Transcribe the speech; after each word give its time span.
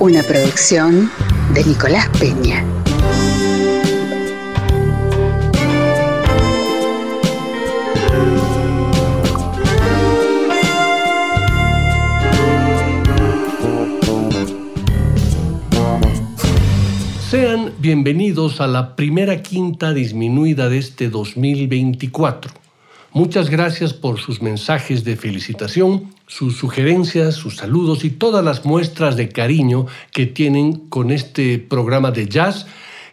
Una 0.00 0.22
producción 0.22 1.10
de 1.54 1.64
Nicolás 1.64 2.08
Peña. 2.20 2.64
Sean 17.28 17.72
bienvenidos 17.80 18.60
a 18.60 18.68
la 18.68 18.94
primera 18.94 19.42
quinta 19.42 19.92
disminuida 19.92 20.68
de 20.68 20.78
este 20.78 21.10
2024. 21.10 22.67
Muchas 23.12 23.48
gracias 23.48 23.94
por 23.94 24.20
sus 24.20 24.42
mensajes 24.42 25.02
de 25.02 25.16
felicitación, 25.16 26.12
sus 26.26 26.58
sugerencias, 26.58 27.36
sus 27.36 27.56
saludos 27.56 28.04
y 28.04 28.10
todas 28.10 28.44
las 28.44 28.66
muestras 28.66 29.16
de 29.16 29.30
cariño 29.30 29.86
que 30.12 30.26
tienen 30.26 30.74
con 30.88 31.10
este 31.10 31.58
programa 31.58 32.10
de 32.10 32.28
jazz 32.28 32.66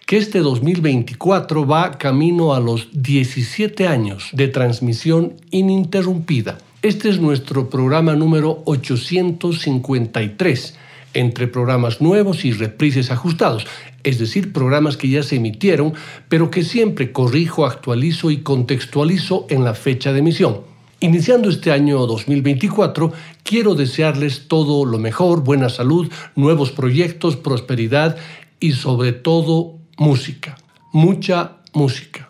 que 0.05 0.17
este 0.17 0.39
2024 0.39 1.65
va 1.65 1.97
camino 1.97 2.53
a 2.53 2.59
los 2.59 2.89
17 2.91 3.87
años 3.87 4.27
de 4.33 4.49
transmisión 4.49 5.37
ininterrumpida. 5.49 6.57
Este 6.81 7.07
es 7.09 7.19
nuestro 7.19 7.69
programa 7.69 8.15
número 8.15 8.63
853 8.65 10.75
entre 11.15 11.47
programas 11.47 12.01
nuevos 12.01 12.45
y 12.45 12.51
reprises 12.51 13.09
ajustados, 13.09 13.65
es 14.05 14.19
decir, 14.19 14.53
programas 14.53 14.95
que 14.95 15.09
ya 15.09 15.23
se 15.23 15.35
emitieron, 15.35 15.93
pero 16.29 16.51
que 16.51 16.63
siempre 16.63 17.11
corrijo, 17.11 17.65
actualizo 17.65 18.31
y 18.31 18.37
contextualizo 18.37 19.47
en 19.49 19.63
la 19.65 19.73
fecha 19.73 20.13
de 20.13 20.19
emisión. 20.19 20.61
Iniciando 21.01 21.49
este 21.49 21.71
año 21.71 22.05
2024, 22.05 23.11
quiero 23.43 23.75
desearles 23.75 24.47
todo 24.47 24.85
lo 24.85 24.99
mejor, 24.99 25.43
buena 25.43 25.69
salud, 25.69 26.09
nuevos 26.35 26.71
proyectos, 26.71 27.35
prosperidad 27.35 28.15
y 28.59 28.71
sobre 28.71 29.11
todo 29.11 29.79
música, 29.97 30.55
mucha 30.93 31.57
música. 31.73 32.24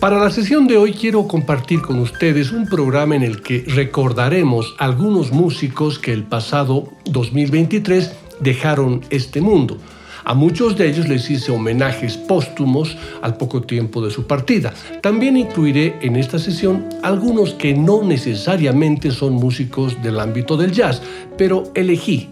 Para 0.00 0.18
la 0.18 0.30
sesión 0.30 0.66
de 0.66 0.78
hoy 0.78 0.94
quiero 0.94 1.28
compartir 1.28 1.82
con 1.82 1.98
ustedes 1.98 2.52
un 2.52 2.66
programa 2.66 3.16
en 3.16 3.22
el 3.22 3.42
que 3.42 3.64
recordaremos 3.66 4.74
algunos 4.78 5.30
músicos 5.30 5.98
que 5.98 6.14
el 6.14 6.24
pasado 6.24 6.88
2023 7.04 8.10
dejaron 8.40 9.02
este 9.10 9.42
mundo. 9.42 9.76
A 10.24 10.32
muchos 10.32 10.78
de 10.78 10.88
ellos 10.88 11.06
les 11.06 11.28
hice 11.30 11.52
homenajes 11.52 12.16
póstumos 12.16 12.96
al 13.20 13.36
poco 13.36 13.60
tiempo 13.60 14.02
de 14.02 14.10
su 14.10 14.26
partida. 14.26 14.72
También 15.02 15.36
incluiré 15.36 15.98
en 16.00 16.16
esta 16.16 16.38
sesión 16.38 16.88
algunos 17.02 17.52
que 17.52 17.74
no 17.74 18.02
necesariamente 18.02 19.10
son 19.10 19.34
músicos 19.34 20.02
del 20.02 20.18
ámbito 20.18 20.56
del 20.56 20.72
jazz, 20.72 21.02
pero 21.36 21.64
elegí 21.74 22.30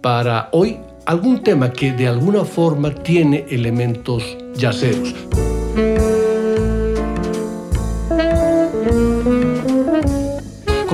para 0.00 0.50
hoy 0.52 0.76
algún 1.04 1.42
tema 1.42 1.72
que 1.72 1.90
de 1.90 2.06
alguna 2.06 2.44
forma 2.44 2.94
tiene 2.94 3.44
elementos 3.50 4.36
jazzeros. 4.56 5.14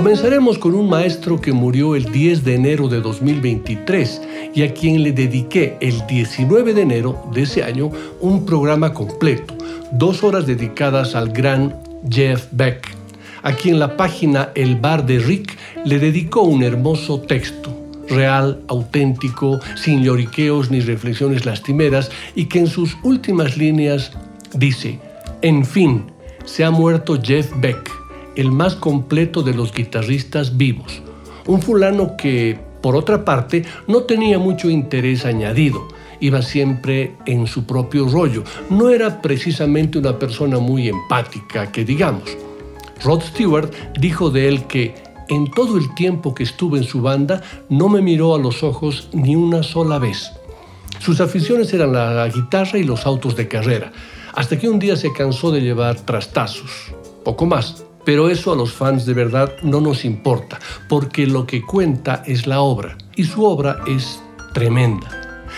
Comenzaremos 0.03 0.59
con 0.59 0.75
un 0.75 0.89
maestro 0.89 1.41
que 1.41 1.53
murió 1.53 1.95
el 1.95 2.11
10 2.11 2.43
de 2.43 2.57
enero 2.57 2.89
de 2.89 3.01
2023 3.01 4.21
y 4.53 4.65
a 4.65 4.75
quien 4.75 5.05
le 5.05 5.13
dediqué 5.13 5.77
el 5.81 6.05
19 6.09 6.75
de 6.75 6.83
enero 6.83 7.31
de 7.33 7.43
ese 7.43 7.63
año 7.63 7.89
un 8.21 8.45
programa 8.45 8.95
completo, 8.95 9.55
dos 9.93 10.25
horas 10.25 10.45
dedicadas 10.45 11.15
al 11.15 11.29
gran 11.29 11.77
Jeff 12.11 12.49
Beck, 12.51 12.85
a 13.45 13.53
quien 13.53 13.79
la 13.79 13.97
página 13.97 14.51
El 14.57 14.75
Bar 14.75 15.07
de 15.07 15.21
Rick 15.21 15.57
le 15.85 16.01
dedicó 16.01 16.43
un 16.43 16.65
hermoso 16.65 17.21
texto, 17.21 17.73
real, 18.09 18.61
auténtico, 18.67 19.61
sin 19.77 20.03
lloriqueos 20.03 20.73
ni 20.73 20.81
reflexiones 20.81 21.47
lastimeras, 21.47 22.11
y 22.35 22.47
que 22.47 22.59
en 22.59 22.67
sus 22.67 22.97
últimas 23.05 23.57
líneas 23.57 24.11
dice, 24.53 24.99
en 25.43 25.65
fin, 25.65 26.07
se 26.45 26.65
ha 26.65 26.73
muerto 26.73 27.21
Jeff 27.23 27.53
Beck 27.61 28.02
el 28.37 28.51
más 28.51 28.75
completo 28.75 29.43
de 29.43 29.55
los 29.55 29.73
guitarristas 29.73 30.57
vivos. 30.57 31.03
Un 31.47 31.61
fulano 31.61 32.17
que, 32.17 32.59
por 32.81 32.97
otra 32.97 33.25
parte, 33.25 33.65
no 33.87 34.03
tenía 34.03 34.39
mucho 34.39 34.71
interés 34.71 35.25
añadido. 35.25 35.89
Iba 36.21 36.43
siempre 36.43 37.17
en 37.27 37.47
su 37.47 37.65
propio 37.65 38.09
rollo. 38.09 38.45
No 38.71 38.91
era 38.91 39.21
precisamente 39.21 39.99
una 39.99 40.19
persona 40.19 40.59
muy 40.59 40.89
empática, 40.89 41.73
que 41.73 41.85
digamos. 41.85 42.37
Rod 43.03 43.23
Stewart 43.23 43.73
dijo 43.99 44.31
de 44.31 44.49
él 44.49 44.67
que 44.67 44.95
en 45.29 45.51
todo 45.51 45.79
el 45.79 45.95
tiempo 45.95 46.35
que 46.35 46.45
estuve 46.45 46.79
en 46.79 46.85
su 46.85 47.03
banda 47.03 47.43
no 47.69 47.89
me 47.89 48.01
miró 48.01 48.35
a 48.35 48.39
los 48.39 48.63
ojos 48.63 49.09
ni 49.13 49.35
una 49.35 49.63
sola 49.63 49.99
vez. 49.99 50.31
Sus 51.01 51.21
aficiones 51.21 51.73
eran 51.75 51.93
la 51.93 52.29
guitarra 52.29 52.79
y 52.79 52.85
los 52.85 53.07
autos 53.07 53.35
de 53.35 53.49
carrera, 53.49 53.93
hasta 54.35 54.57
que 54.59 54.69
un 54.69 54.79
día 54.79 54.97
se 54.97 55.13
cansó 55.13 55.51
de 55.51 55.61
llevar 55.61 55.97
trastazos, 56.01 56.93
poco 57.25 57.47
más. 57.47 57.85
Pero 58.05 58.29
eso 58.29 58.53
a 58.53 58.57
los 58.57 58.73
fans 58.73 59.07
de 59.07 59.15
verdad 59.15 59.55
no 59.63 59.81
nos 59.81 60.05
importa, 60.05 60.59
porque 60.89 61.27
lo 61.27 61.47
que 61.47 61.63
cuenta 61.63 62.23
es 62.27 62.47
la 62.47 62.61
obra, 62.61 62.99
y 63.15 63.25
su 63.25 63.45
obra 63.45 63.79
es 63.87 64.21
tremenda. 64.53 65.09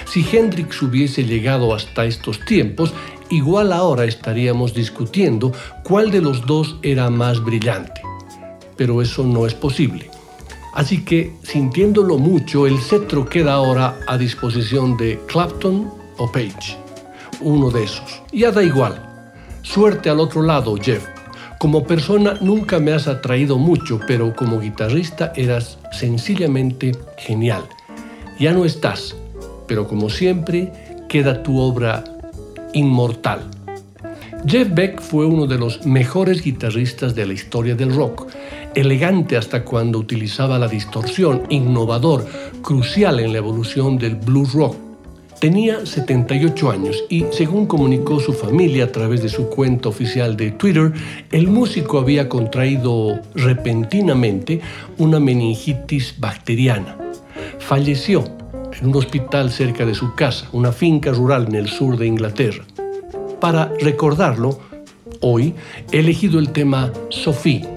Si 0.05 0.27
Hendrix 0.31 0.83
hubiese 0.83 1.25
llegado 1.25 1.75
hasta 1.75 2.05
estos 2.05 2.41
tiempos, 2.45 2.93
igual 3.31 3.73
ahora 3.73 4.05
estaríamos 4.05 4.75
discutiendo 4.75 5.53
cuál 5.83 6.11
de 6.11 6.21
los 6.21 6.45
dos 6.47 6.77
era 6.83 7.11
más 7.11 7.43
brillante. 7.43 8.03
Pero 8.77 9.01
eso 9.01 9.25
no 9.25 9.47
es 9.47 9.55
posible. 9.55 10.11
Así 10.75 11.05
que, 11.05 11.33
sintiéndolo 11.45 12.19
mucho, 12.19 12.67
el 12.67 12.81
cetro 12.81 13.25
queda 13.27 13.55
ahora 13.55 13.97
a 14.09 14.19
disposición 14.19 14.97
de 14.97 15.21
Clapton 15.29 15.89
o 16.19 16.31
Page. 16.31 16.77
Uno 17.41 17.71
de 17.71 17.85
esos. 17.85 18.23
Ya 18.33 18.51
da 18.51 18.63
igual. 18.63 19.01
Suerte 19.63 20.11
al 20.11 20.19
otro 20.19 20.43
lado, 20.43 20.77
Jeff. 20.77 21.14
Como 21.65 21.85
persona 21.85 22.37
nunca 22.43 22.79
me 22.79 22.93
has 22.93 23.09
atraído 23.09 23.57
mucho, 23.57 23.99
pero 24.07 24.37
como 24.37 24.61
guitarrista 24.61 25.33
eras 25.35 25.79
sencillamente 25.93 26.93
genial. 27.17 27.63
Ya 28.39 28.53
no 28.53 28.67
estás, 28.67 29.17
pero 29.67 29.89
como 29.89 30.11
siempre 30.11 30.71
queda 31.09 31.43
tu 31.43 31.59
obra 31.59 32.05
inmortal. 32.75 33.49
Jeff 34.47 34.75
Beck 34.75 35.01
fue 35.01 35.25
uno 35.25 35.47
de 35.47 35.57
los 35.57 35.87
mejores 35.87 36.45
guitarristas 36.45 37.15
de 37.15 37.25
la 37.25 37.33
historia 37.33 37.75
del 37.75 37.95
rock, 37.95 38.27
elegante 38.75 39.39
hasta 39.39 39.65
cuando 39.65 39.99
utilizaba 39.99 40.59
la 40.59 40.69
distorsión, 40.69 41.45
innovador, 41.49 42.27
crucial 42.61 43.21
en 43.21 43.33
la 43.33 43.39
evolución 43.39 43.97
del 43.97 44.17
blues 44.17 44.53
rock. 44.53 44.77
Tenía 45.41 45.85
78 45.85 46.71
años 46.71 47.03
y, 47.09 47.25
según 47.31 47.67
comunicó 47.67 48.21
su 48.21 48.33
familia 48.33 48.85
a 48.85 48.93
través 48.93 49.23
de 49.23 49.29
su 49.29 49.49
cuenta 49.49 49.91
oficial 49.91 50.37
de 50.37 50.53
Twitter, 50.53 50.93
el 51.33 51.49
músico 51.49 51.99
había 51.99 52.29
contraído 52.29 53.21
repentinamente 53.35 54.61
una 54.97 55.19
meningitis 55.21 56.15
bacteriana. 56.19 56.97
Falleció 57.59 58.25
en 58.81 58.89
un 58.89 58.97
hospital 58.97 59.51
cerca 59.51 59.85
de 59.85 59.95
su 59.95 60.15
casa, 60.15 60.49
una 60.53 60.73
finca 60.73 61.13
rural 61.13 61.49
en 61.49 61.57
el 61.57 61.69
sur 61.69 61.99
de 61.99 62.07
Inglaterra. 62.07 62.65
Para 63.41 63.73
recordarlo, 63.81 64.61
hoy 65.21 65.55
he 65.93 65.99
elegido 65.99 66.39
el 66.39 66.49
tema 66.51 66.91
Sophie, 67.11 67.69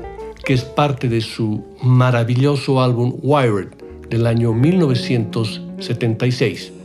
que 0.45 0.53
es 0.53 0.63
parte 0.63 1.09
de 1.09 1.19
su 1.21 1.65
maravilloso 1.83 2.81
álbum 2.81 3.17
Wired 3.21 3.67
del 4.09 4.25
año 4.25 4.53
1976. 4.53 6.76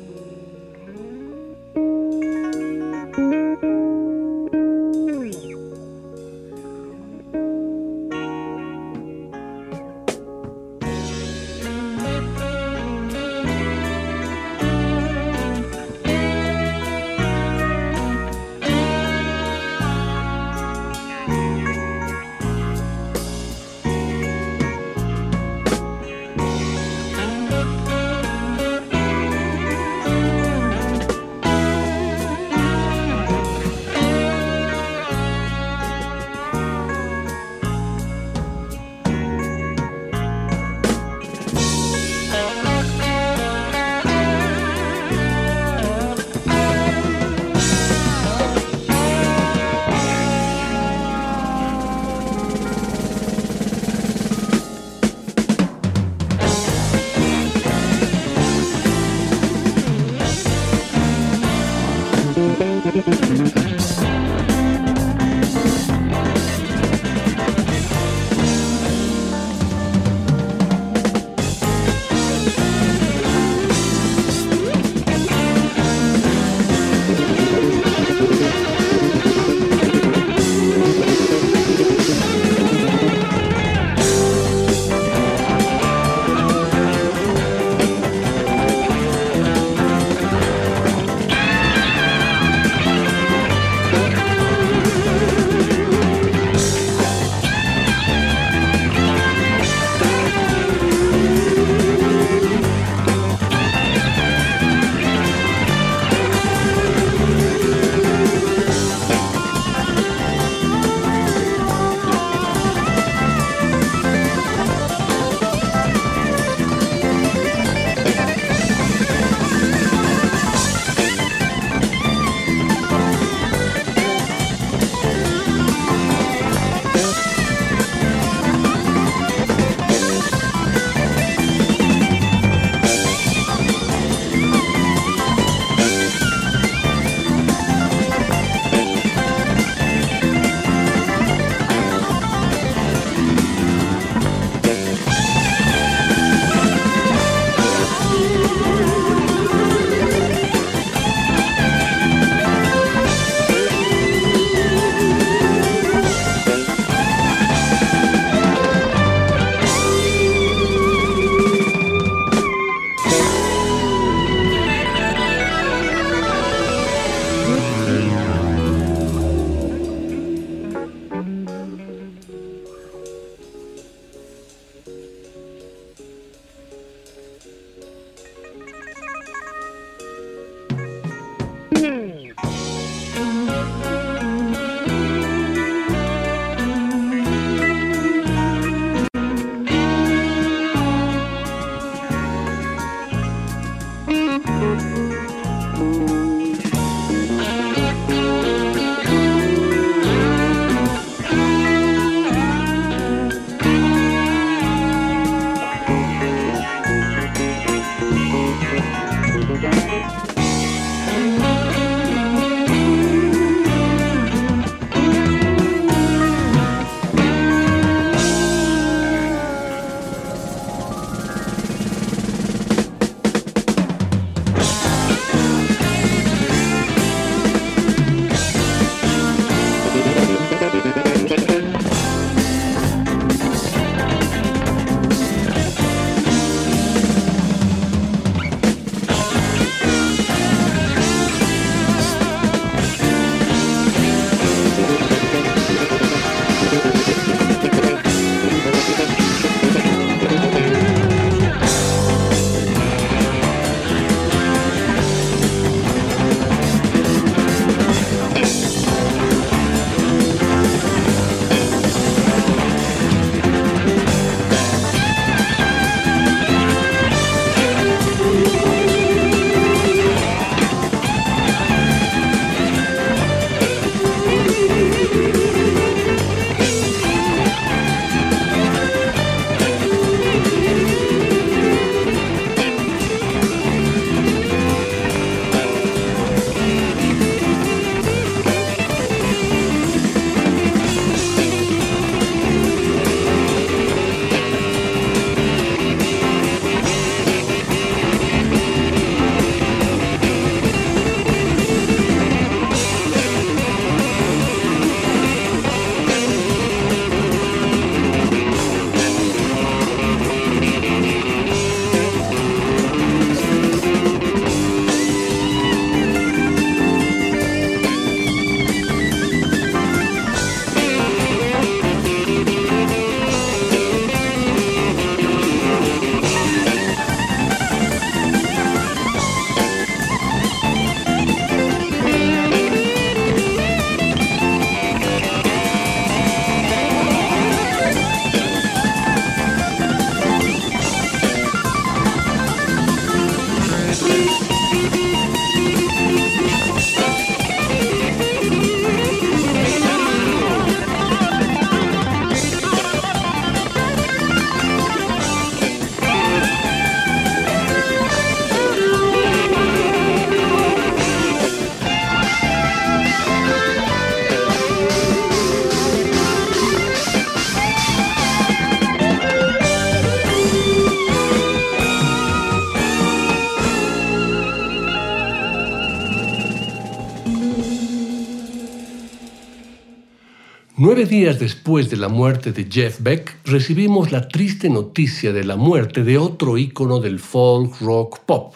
Días 381.09 381.41
después 381.41 381.91
de 381.91 381.97
la 381.97 382.09
muerte 382.09 382.53
de 382.53 382.69
Jeff 382.71 383.01
Beck, 383.01 383.37
recibimos 383.45 384.13
la 384.13 384.29
triste 384.29 384.71
noticia 384.71 385.33
de 385.33 385.43
la 385.43 385.57
muerte 385.57 386.05
de 386.05 386.17
otro 386.17 386.57
ícono 386.57 387.01
del 387.01 387.19
folk 387.19 387.81
rock 387.81 388.21
pop, 388.21 388.55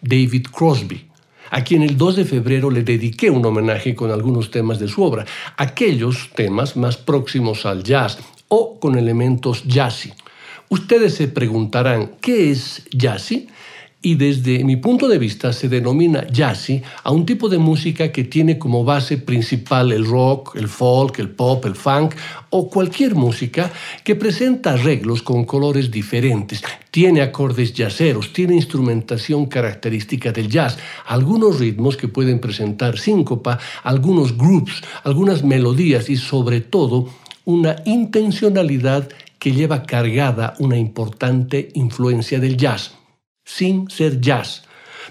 David 0.00 0.48
Crosby, 0.48 1.06
a 1.50 1.62
quien 1.62 1.82
el 1.82 1.96
2 1.96 2.16
de 2.16 2.24
febrero 2.24 2.70
le 2.70 2.82
dediqué 2.82 3.30
un 3.30 3.46
homenaje 3.46 3.94
con 3.94 4.10
algunos 4.10 4.50
temas 4.50 4.80
de 4.80 4.88
su 4.88 5.00
obra, 5.02 5.26
aquellos 5.56 6.30
temas 6.34 6.76
más 6.76 6.96
próximos 6.96 7.64
al 7.64 7.84
jazz 7.84 8.18
o 8.48 8.80
con 8.80 8.98
elementos 8.98 9.62
jazzy. 9.64 10.12
Ustedes 10.68 11.14
se 11.14 11.28
preguntarán, 11.28 12.16
¿qué 12.20 12.50
es 12.50 12.82
jazzy? 12.90 13.46
Y 14.06 14.14
desde 14.14 14.62
mi 14.62 14.76
punto 14.76 15.08
de 15.08 15.18
vista 15.18 15.52
se 15.52 15.68
denomina 15.68 16.28
jazzy 16.28 16.80
a 17.02 17.10
un 17.10 17.26
tipo 17.26 17.48
de 17.48 17.58
música 17.58 18.12
que 18.12 18.22
tiene 18.22 18.56
como 18.56 18.84
base 18.84 19.18
principal 19.18 19.90
el 19.90 20.06
rock, 20.06 20.54
el 20.54 20.68
folk, 20.68 21.18
el 21.18 21.30
pop, 21.30 21.66
el 21.66 21.74
funk 21.74 22.14
o 22.50 22.70
cualquier 22.70 23.16
música 23.16 23.68
que 24.04 24.14
presenta 24.14 24.74
arreglos 24.74 25.22
con 25.22 25.44
colores 25.44 25.90
diferentes, 25.90 26.62
tiene 26.92 27.20
acordes 27.20 27.74
jazzeros, 27.74 28.32
tiene 28.32 28.54
instrumentación 28.54 29.46
característica 29.46 30.30
del 30.30 30.48
jazz, 30.48 30.78
algunos 31.06 31.58
ritmos 31.58 31.96
que 31.96 32.06
pueden 32.06 32.38
presentar 32.38 33.00
síncopa, 33.00 33.58
algunos 33.82 34.38
groups, 34.38 34.82
algunas 35.02 35.42
melodías 35.42 36.08
y 36.10 36.16
sobre 36.16 36.60
todo 36.60 37.08
una 37.44 37.74
intencionalidad 37.84 39.08
que 39.40 39.50
lleva 39.50 39.82
cargada 39.82 40.54
una 40.60 40.78
importante 40.78 41.70
influencia 41.74 42.38
del 42.38 42.56
jazz 42.56 42.95
sin 43.46 43.88
ser 43.88 44.20
jazz, 44.20 44.64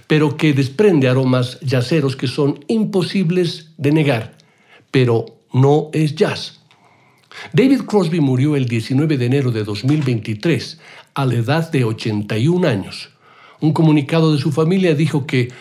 pero 0.05 0.37
que 0.37 0.53
desprende 0.53 1.07
aromas 1.07 1.57
jazzeros 1.65 2.15
que 2.15 2.27
son 2.27 2.63
imposibles 2.67 3.71
de 3.77 3.91
negar, 3.91 4.37
pero 4.91 5.25
no 5.51 5.89
es 5.93 6.13
jazz. 6.13 6.59
David 7.53 7.81
Crosby 7.81 8.19
murió 8.19 8.55
el 8.55 8.67
19 8.67 9.17
de 9.17 9.25
enero 9.25 9.51
de 9.51 9.63
2023 9.63 10.79
a 11.15 11.25
la 11.25 11.35
edad 11.35 11.71
de 11.71 11.85
81 11.85 12.67
años. 12.67 13.09
Un 13.61 13.73
comunicado 13.73 14.33
de 14.33 14.39
su 14.39 14.51
familia 14.51 14.93
dijo 14.95 15.25
que 15.25 15.51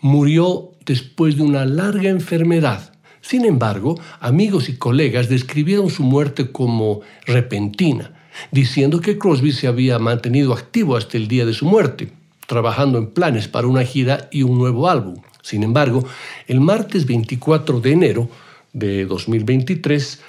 murió 0.00 0.72
después 0.84 1.36
de 1.36 1.42
una 1.42 1.64
larga 1.64 2.10
enfermedad. 2.10 2.92
Sin 3.20 3.46
embargo, 3.46 3.98
amigos 4.20 4.68
y 4.68 4.76
colegas 4.76 5.28
describieron 5.28 5.88
su 5.88 6.02
muerte 6.02 6.52
como 6.52 7.00
repentina, 7.26 8.12
diciendo 8.50 9.00
que 9.00 9.18
Crosby 9.18 9.52
se 9.52 9.66
había 9.66 9.98
mantenido 9.98 10.52
activo 10.52 10.96
hasta 10.96 11.16
el 11.16 11.26
día 11.26 11.46
de 11.46 11.54
su 11.54 11.64
muerte 11.64 12.12
trabajando 12.46 12.98
en 12.98 13.08
planes 13.08 13.48
para 13.48 13.66
una 13.66 13.84
gira 13.84 14.28
y 14.30 14.42
un 14.42 14.58
nuevo 14.58 14.88
álbum. 14.88 15.16
Sin 15.42 15.62
embargo, 15.62 16.04
el 16.46 16.60
martes 16.60 17.06
24 17.06 17.80
de 17.80 17.92
enero 17.92 18.28
de 18.72 19.04
2023, 19.06 20.20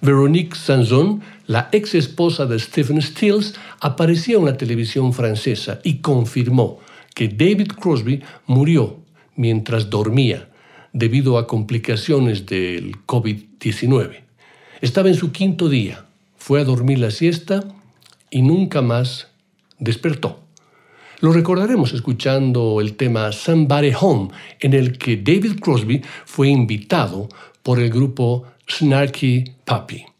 Veronique 0.00 0.56
Sanson, 0.56 1.22
la 1.46 1.68
ex 1.72 1.94
esposa 1.94 2.46
de 2.46 2.58
Stephen 2.58 3.00
Stills, 3.00 3.54
apareció 3.80 4.38
en 4.38 4.46
la 4.46 4.56
televisión 4.56 5.12
francesa 5.12 5.80
y 5.82 5.98
confirmó 5.98 6.80
que 7.14 7.28
David 7.28 7.68
Crosby 7.68 8.22
murió 8.46 8.98
mientras 9.36 9.90
dormía 9.90 10.48
debido 10.92 11.38
a 11.38 11.46
complicaciones 11.46 12.46
del 12.46 12.96
COVID-19. 13.06 14.20
Estaba 14.80 15.08
en 15.08 15.14
su 15.14 15.32
quinto 15.32 15.68
día, 15.68 16.04
fue 16.36 16.60
a 16.60 16.64
dormir 16.64 16.98
la 16.98 17.10
siesta 17.10 17.64
y 18.30 18.42
nunca 18.42 18.82
más 18.82 19.28
despertó. 19.78 20.43
Lo 21.20 21.32
recordaremos 21.32 21.92
escuchando 21.92 22.80
el 22.80 22.96
tema 22.96 23.32
Somebody 23.32 23.92
Home, 23.98 24.28
en 24.60 24.74
el 24.74 24.98
que 24.98 25.16
David 25.16 25.60
Crosby 25.60 26.02
fue 26.24 26.48
invitado 26.48 27.28
por 27.62 27.80
el 27.80 27.90
grupo 27.90 28.44
Snarky 28.68 29.44
Puppy. 29.64 30.13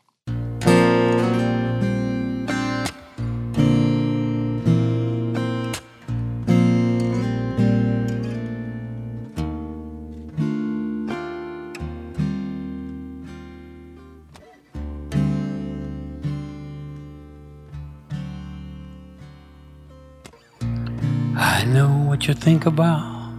Think 22.44 22.66
about 22.66 23.32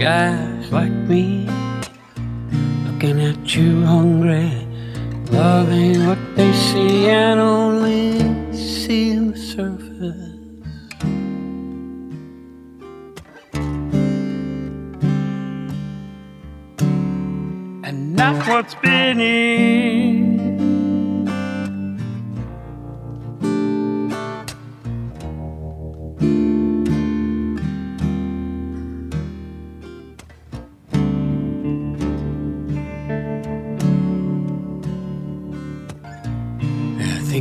guys 0.00 0.72
like 0.72 0.90
me 0.90 1.46
looking 2.84 3.20
at 3.20 3.54
you 3.54 3.84
hungry, 3.84 4.50
loving 5.30 6.04
what 6.04 6.18
they 6.34 6.52
see 6.52 7.06
and 7.06 7.38
only 7.38 8.18
seeing 8.52 9.30
the 9.30 9.38
surface. 9.38 10.34
And 17.84 18.16
not 18.16 18.48
what's 18.48 18.74
beneath. 18.74 20.47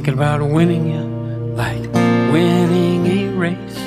Thinking 0.07 0.23
about 0.23 0.41
winning 0.41 0.89
you 0.89 1.03
like 1.55 1.83
winning 2.31 3.05
a 3.07 3.27
race. 3.37 3.77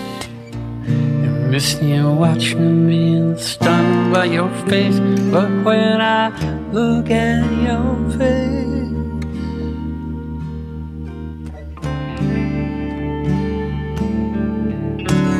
And 0.84 1.50
missing 1.50 1.88
you 1.88 2.10
watching 2.10 2.86
me 2.86 3.14
and 3.14 3.40
stunned 3.40 4.12
by 4.12 4.26
your 4.26 4.50
face. 4.68 4.98
But 5.30 5.48
when 5.64 6.00
I 6.00 6.28
look 6.72 7.10
at 7.10 7.50
your 7.66 8.10
face, 8.18 8.90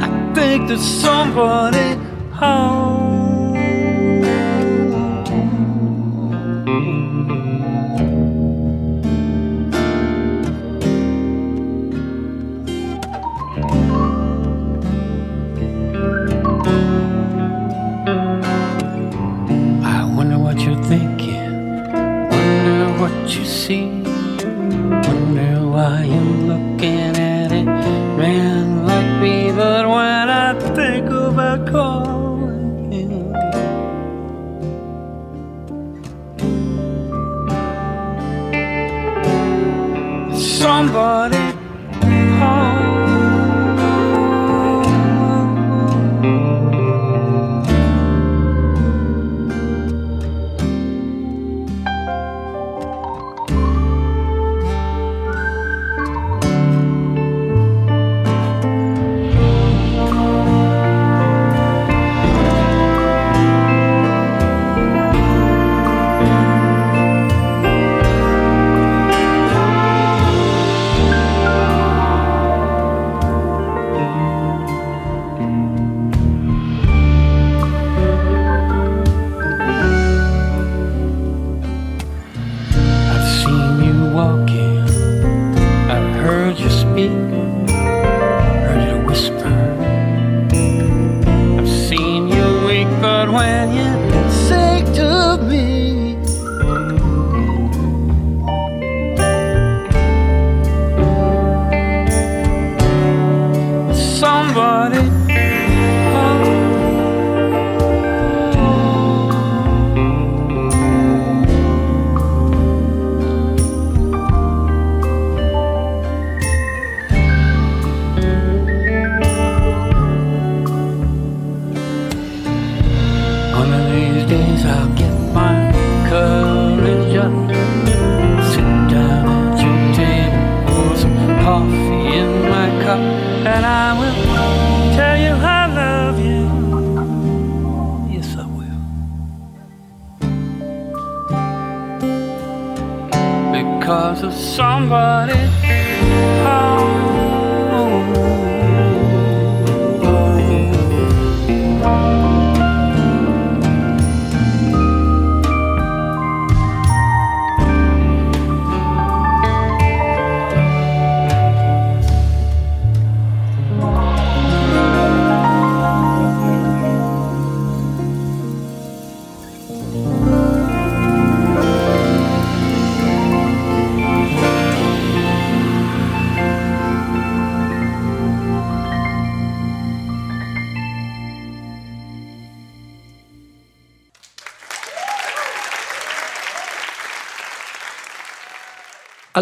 I 0.03 0.33
think 0.35 0.69
there's 0.69 0.81
somebody 0.81 1.95
home. 2.33 2.80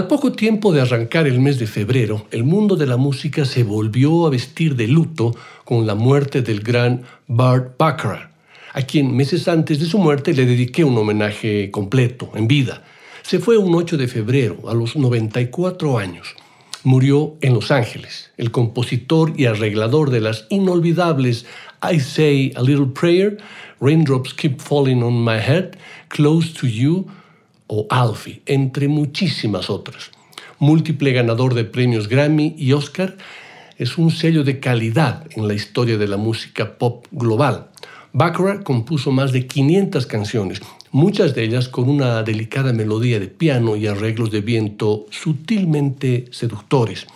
Al 0.09 0.15
poco 0.17 0.33
tiempo 0.33 0.73
de 0.73 0.81
arrancar 0.81 1.27
el 1.27 1.39
mes 1.39 1.59
de 1.59 1.67
febrero, 1.67 2.27
el 2.31 2.43
mundo 2.43 2.77
de 2.77 2.87
la 2.87 2.97
música 2.97 3.45
se 3.45 3.63
volvió 3.63 4.27
a 4.27 4.31
vestir 4.31 4.75
de 4.75 4.89
luto 4.89 5.37
con 5.67 5.87
la 5.87 5.95
muerte 5.95 6.41
del 6.41 6.61
gran 6.61 7.03
Bart 7.27 7.77
Bacharach, 7.77 8.31
a 8.73 8.81
quien 8.81 9.15
meses 9.15 9.49
antes 9.49 9.79
de 9.79 9.85
su 9.85 9.99
muerte 9.99 10.33
le 10.33 10.47
dediqué 10.47 10.83
un 10.83 10.97
homenaje 10.97 11.71
completo, 11.71 12.33
en 12.35 12.49
vida. 12.49 12.85
Se 13.21 13.39
fue 13.39 13.59
un 13.59 13.75
8 13.75 13.99
de 13.99 14.09
febrero, 14.09 14.71
a 14.71 14.73
los 14.73 14.97
94 14.97 15.99
años. 15.99 16.35
Murió 16.85 17.35
en 17.43 17.53
Los 17.53 17.71
Ángeles, 17.71 18.31
el 18.39 18.51
compositor 18.51 19.35
y 19.37 19.45
arreglador 19.45 20.09
de 20.09 20.23
las 20.23 20.47
inolvidables 20.49 21.45
I 21.83 22.01
Say 22.01 22.55
a 22.57 22.63
Little 22.63 22.95
Prayer, 22.99 23.37
Raindrops 23.79 24.33
Keep 24.33 24.59
Falling 24.59 25.03
on 25.03 25.23
My 25.23 25.37
Head, 25.37 25.77
Close 26.09 26.55
to 26.55 26.67
You, 26.67 27.09
o 27.69 27.87
Alfie, 27.89 28.43
entre 28.47 28.89
muchísimas 28.89 29.71
otras. 29.71 30.11
Múltiple 30.59 31.13
ganador 31.13 31.55
de 31.55 31.65
premios 31.65 32.09
Grammy 32.09 32.57
y 32.59 32.73
Oscar, 32.73 33.17
es 33.79 33.97
un 33.97 34.11
sello 34.11 34.43
de 34.43 34.59
calidad 34.59 35.25
en 35.37 35.47
la 35.47 35.55
historia 35.55 35.97
de 35.97 36.09
la 36.09 36.17
música 36.17 36.77
pop 36.79 37.07
global. 37.13 37.69
Baccarat 38.13 38.65
compuso 38.65 39.13
más 39.13 39.31
de 39.31 39.47
500 39.47 40.07
canciones, 40.07 40.61
muchas 40.91 41.35
de 41.35 41.45
ellas 41.45 41.69
con 41.69 41.89
una 41.89 42.23
delicada 42.25 42.73
melodía 42.73 43.21
de 43.21 43.29
piano 43.29 43.77
y 43.77 43.87
arreglos 43.87 44.33
de 44.33 44.41
viento 44.41 45.07
sutilmente 45.11 46.25
seductores. 46.33 47.07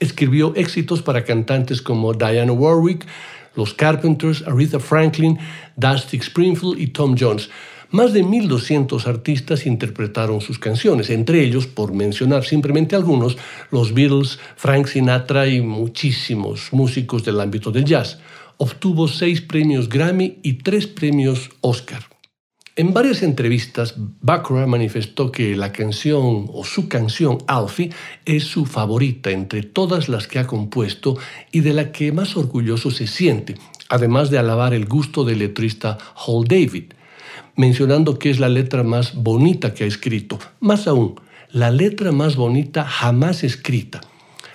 Escribió 0.00 0.54
éxitos 0.56 1.02
para 1.02 1.24
cantantes 1.24 1.82
como 1.82 2.14
Diana 2.14 2.52
Warwick, 2.52 3.06
los 3.56 3.74
Carpenters, 3.74 4.44
Aretha 4.46 4.78
Franklin, 4.78 5.38
Dusty 5.76 6.18
Springfield 6.18 6.78
y 6.78 6.88
Tom 6.88 7.16
Jones. 7.18 7.50
Más 7.90 8.12
de 8.12 8.24
1.200 8.24 9.06
artistas 9.06 9.64
interpretaron 9.64 10.40
sus 10.40 10.58
canciones, 10.58 11.08
entre 11.08 11.42
ellos, 11.42 11.66
por 11.66 11.94
mencionar 11.94 12.44
simplemente 12.44 12.96
algunos, 12.96 13.36
los 13.70 13.94
Beatles, 13.94 14.38
Frank 14.56 14.86
Sinatra 14.88 15.46
y 15.46 15.60
muchísimos 15.60 16.72
músicos 16.72 17.24
del 17.24 17.40
ámbito 17.40 17.70
del 17.70 17.84
jazz. 17.84 18.18
Obtuvo 18.56 19.06
seis 19.06 19.40
premios 19.40 19.88
Grammy 19.88 20.38
y 20.42 20.54
tres 20.54 20.86
premios 20.86 21.50
Oscar. 21.60 22.15
En 22.78 22.92
varias 22.92 23.22
entrevistas, 23.22 23.94
Baccarat 23.96 24.68
manifestó 24.68 25.32
que 25.32 25.56
la 25.56 25.72
canción 25.72 26.46
o 26.52 26.62
su 26.62 26.88
canción 26.88 27.38
Alfie 27.46 27.90
es 28.26 28.44
su 28.44 28.66
favorita 28.66 29.30
entre 29.30 29.62
todas 29.62 30.10
las 30.10 30.28
que 30.28 30.38
ha 30.38 30.46
compuesto 30.46 31.16
y 31.50 31.60
de 31.60 31.72
la 31.72 31.90
que 31.90 32.12
más 32.12 32.36
orgulloso 32.36 32.90
se 32.90 33.06
siente, 33.06 33.54
además 33.88 34.28
de 34.28 34.38
alabar 34.38 34.74
el 34.74 34.84
gusto 34.84 35.24
del 35.24 35.38
letrista 35.38 35.96
Hall 36.26 36.46
David 36.46 36.92
mencionando 37.56 38.18
que 38.18 38.30
es 38.30 38.38
la 38.38 38.48
letra 38.48 38.82
más 38.82 39.14
bonita 39.14 39.74
que 39.74 39.84
ha 39.84 39.86
escrito. 39.86 40.38
Más 40.60 40.86
aún, 40.86 41.18
la 41.50 41.70
letra 41.70 42.12
más 42.12 42.36
bonita 42.36 42.84
jamás 42.84 43.42
escrita. 43.44 44.00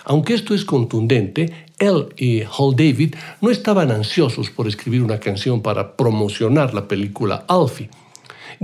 Aunque 0.04 0.34
esto 0.34 0.54
es 0.54 0.64
contundente, 0.64 1.66
él 1.78 2.08
y 2.16 2.42
Hall 2.42 2.76
David 2.76 3.16
no 3.40 3.50
estaban 3.50 3.90
ansiosos 3.90 4.50
por 4.50 4.68
escribir 4.68 5.02
una 5.02 5.18
canción 5.18 5.62
para 5.62 5.96
promocionar 5.96 6.74
la 6.74 6.88
película 6.88 7.44
Alfie. 7.48 7.90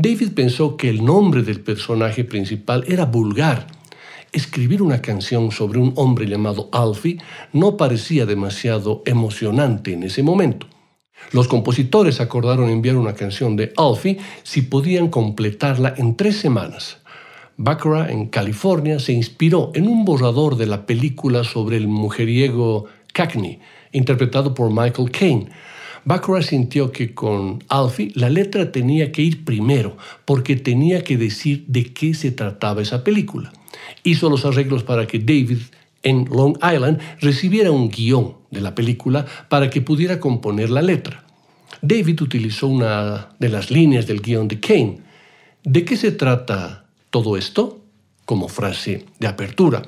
David 0.01 0.31
pensó 0.33 0.77
que 0.77 0.89
el 0.89 1.05
nombre 1.05 1.43
del 1.43 1.61
personaje 1.61 2.23
principal 2.23 2.85
era 2.87 3.05
vulgar. 3.05 3.67
Escribir 4.31 4.81
una 4.81 5.03
canción 5.03 5.51
sobre 5.51 5.81
un 5.81 5.93
hombre 5.97 6.29
llamado 6.29 6.69
Alfie 6.71 7.19
no 7.53 7.77
parecía 7.77 8.25
demasiado 8.25 9.03
emocionante 9.07 9.95
en 9.95 10.05
ese 10.05 10.23
momento. 10.23 10.69
Los 11.33 11.49
compositores 11.49 12.21
acordaron 12.21 12.71
enviar 12.71 12.95
una 12.95 13.15
canción 13.15 13.57
de 13.57 13.73
Alfie 13.77 14.19
si 14.45 14.63
podían 14.63 15.09
completarla 15.09 15.95
en 15.97 16.15
tres 16.15 16.37
semanas. 16.37 16.99
Baccarat 17.57 18.11
en 18.11 18.27
California 18.27 19.01
se 19.01 19.13
inspiró 19.13 19.73
en 19.75 19.89
un 19.89 20.05
borrador 20.05 20.57
de 20.57 20.67
la 20.67 20.87
película 20.87 21.43
sobre 21.43 21.77
el 21.77 21.89
mujeriego 21.89 22.85
Cagney, 23.13 23.59
interpretado 23.91 24.55
por 24.55 24.71
Michael 24.71 25.11
Caine. 25.11 25.49
Baccarat 26.09 26.45
sintió 26.45 26.91
que 26.91 27.13
con 27.13 27.63
Alfie 27.69 28.13
la 28.15 28.31
letra 28.31 28.73
tenía 28.73 29.13
que 29.13 29.21
ir 29.21 29.45
primero, 29.45 29.99
porque 30.25 30.57
tenía 30.57 31.05
que 31.05 31.19
decir 31.19 31.67
de 31.67 31.93
qué 31.93 32.15
se 32.15 32.31
trataba 32.31 32.81
esa 32.81 33.05
película. 33.05 33.53
Hizo 34.05 34.31
los 34.31 34.47
arreglos 34.47 34.85
para 34.85 35.07
que 35.07 35.19
David 35.19 35.59
en 36.03 36.25
Long 36.31 36.57
Island 36.63 36.99
recibiera 37.21 37.71
un 37.73 37.91
guion 37.91 38.37
de 38.51 38.63
la 38.63 38.75
película 38.75 39.27
para 39.51 39.69
que 39.69 39.83
pudiera 39.83 40.19
componer 40.19 40.71
la 40.71 40.81
letra. 40.81 41.27
David 41.83 42.23
utilizó 42.23 42.69
una 42.69 43.29
de 43.39 43.51
las 43.51 43.71
líneas 43.71 44.07
del 44.07 44.23
guion 44.23 44.49
de 44.49 44.61
Kane. 44.61 45.01
¿De 45.63 45.85
qué 45.85 45.99
se 45.99 46.13
trata 46.13 46.87
todo 47.11 47.37
esto? 47.37 47.83
Como 48.25 48.49
frase 48.49 49.05
de 49.19 49.27
apertura. 49.27 49.83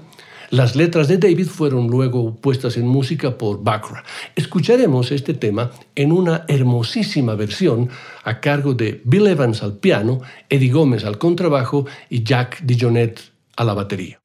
Las 0.50 0.74
letras 0.74 1.06
de 1.06 1.16
David 1.16 1.46
fueron 1.46 1.86
luego 1.86 2.34
puestas 2.34 2.76
en 2.76 2.84
música 2.84 3.38
por 3.38 3.62
Baccarat. 3.62 4.04
Escucharemos 4.34 5.12
este 5.12 5.32
tema 5.32 5.70
en 5.94 6.10
una 6.10 6.44
hermosísima 6.48 7.36
versión 7.36 7.88
a 8.24 8.40
cargo 8.40 8.74
de 8.74 9.00
Bill 9.04 9.28
Evans 9.28 9.62
al 9.62 9.78
piano, 9.78 10.22
Eddie 10.48 10.72
Gómez 10.72 11.04
al 11.04 11.18
contrabajo 11.18 11.86
y 12.08 12.24
Jack 12.24 12.62
DeJohnette 12.62 13.20
a 13.56 13.62
la 13.62 13.74
batería. 13.74 14.19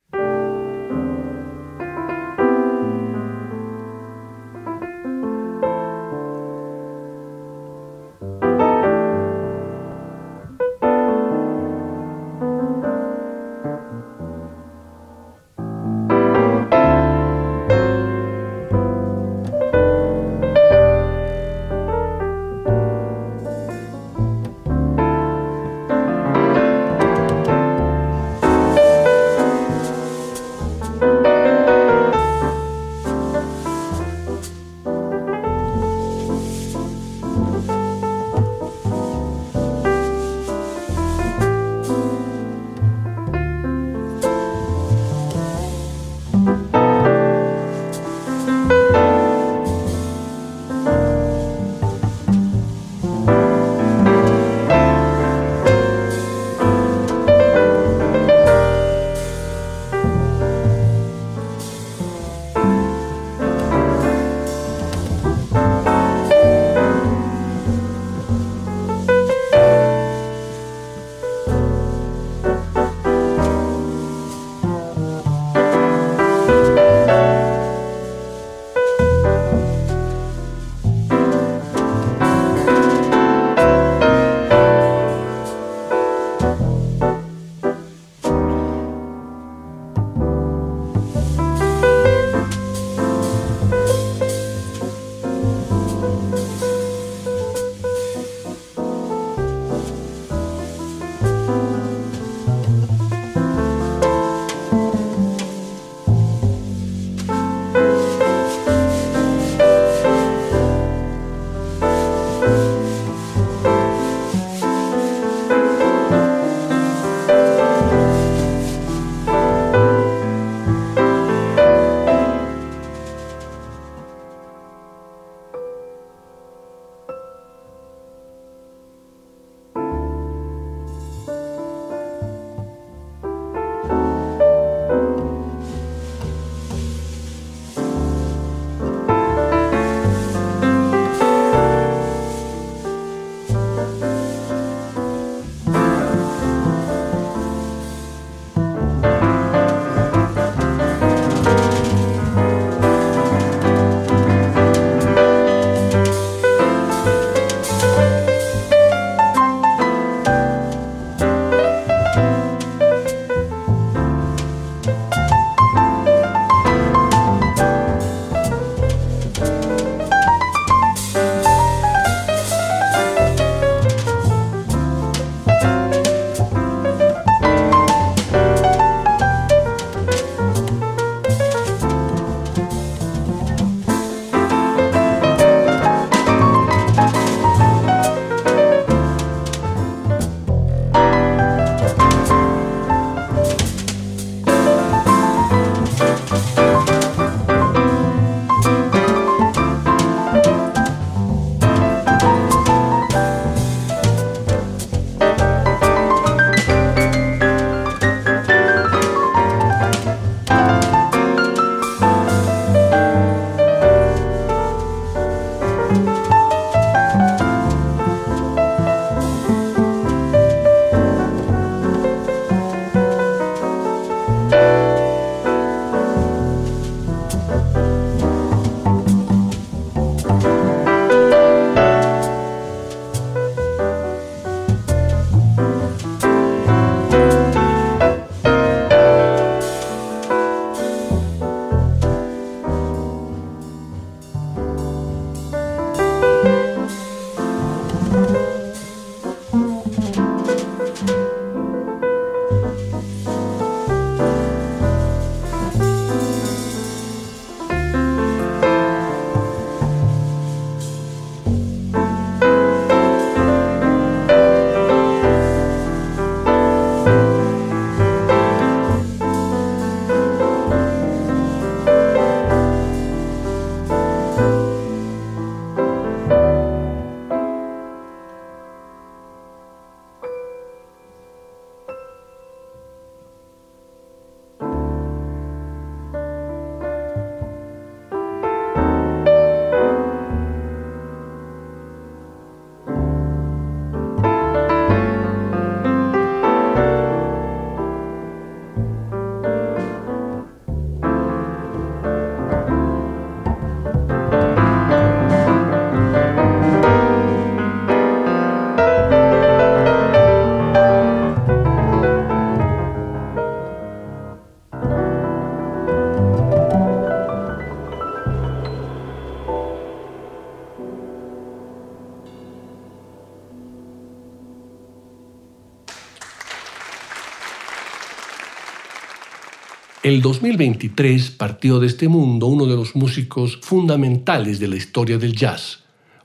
El 330.05 330.21
2023 330.21 331.31
partió 331.31 331.79
de 331.79 331.87
este 331.87 332.07
mundo 332.07 332.45
uno 332.45 332.67
de 332.67 332.75
los 332.75 332.95
músicos 332.95 333.57
fundamentales 333.63 334.59
de 334.59 334.67
la 334.67 334.75
historia 334.75 335.17
del 335.17 335.35
jazz, 335.35 335.79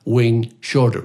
Wayne 0.04 0.50
Shorter, 0.60 1.04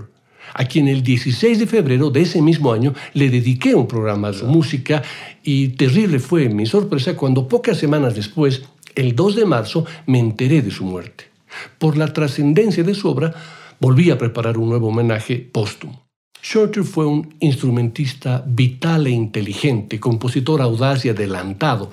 a 0.54 0.66
quien 0.66 0.90
el 0.90 1.02
16 1.02 1.60
de 1.60 1.68
febrero 1.68 2.10
de 2.10 2.24
ese 2.24 2.42
mismo 2.42 2.74
año 2.74 2.94
le 3.14 3.30
dediqué 3.30 3.74
un 3.76 3.88
programa 3.88 4.30
de 4.34 4.44
música 4.44 5.02
y 5.42 5.70
terrible 5.70 6.20
fue 6.20 6.50
mi 6.50 6.66
sorpresa 6.66 7.16
cuando 7.16 7.48
pocas 7.48 7.78
semanas 7.78 8.14
después, 8.14 8.64
el 8.94 9.16
2 9.16 9.38
de 9.38 9.46
marzo, 9.46 9.86
me 10.06 10.20
enteré 10.20 10.62
de 10.62 10.72
su 10.72 10.84
muerte. 10.84 11.32
Por 11.80 11.96
la 11.96 12.12
trascendencia 12.12 12.84
de 12.84 12.94
su 12.94 13.08
obra, 13.08 13.34
volví 13.80 14.12
a 14.12 14.18
preparar 14.18 14.58
un 14.58 14.68
nuevo 14.68 14.90
homenaje 14.90 15.38
póstumo. 15.38 16.04
Shorter 16.44 16.84
fue 16.84 17.06
un 17.06 17.36
instrumentista 17.40 18.44
vital 18.46 19.08
e 19.08 19.12
inteligente, 19.12 19.98
compositor 19.98 20.62
audaz 20.62 21.06
y 21.06 21.10
adelantado, 21.10 21.90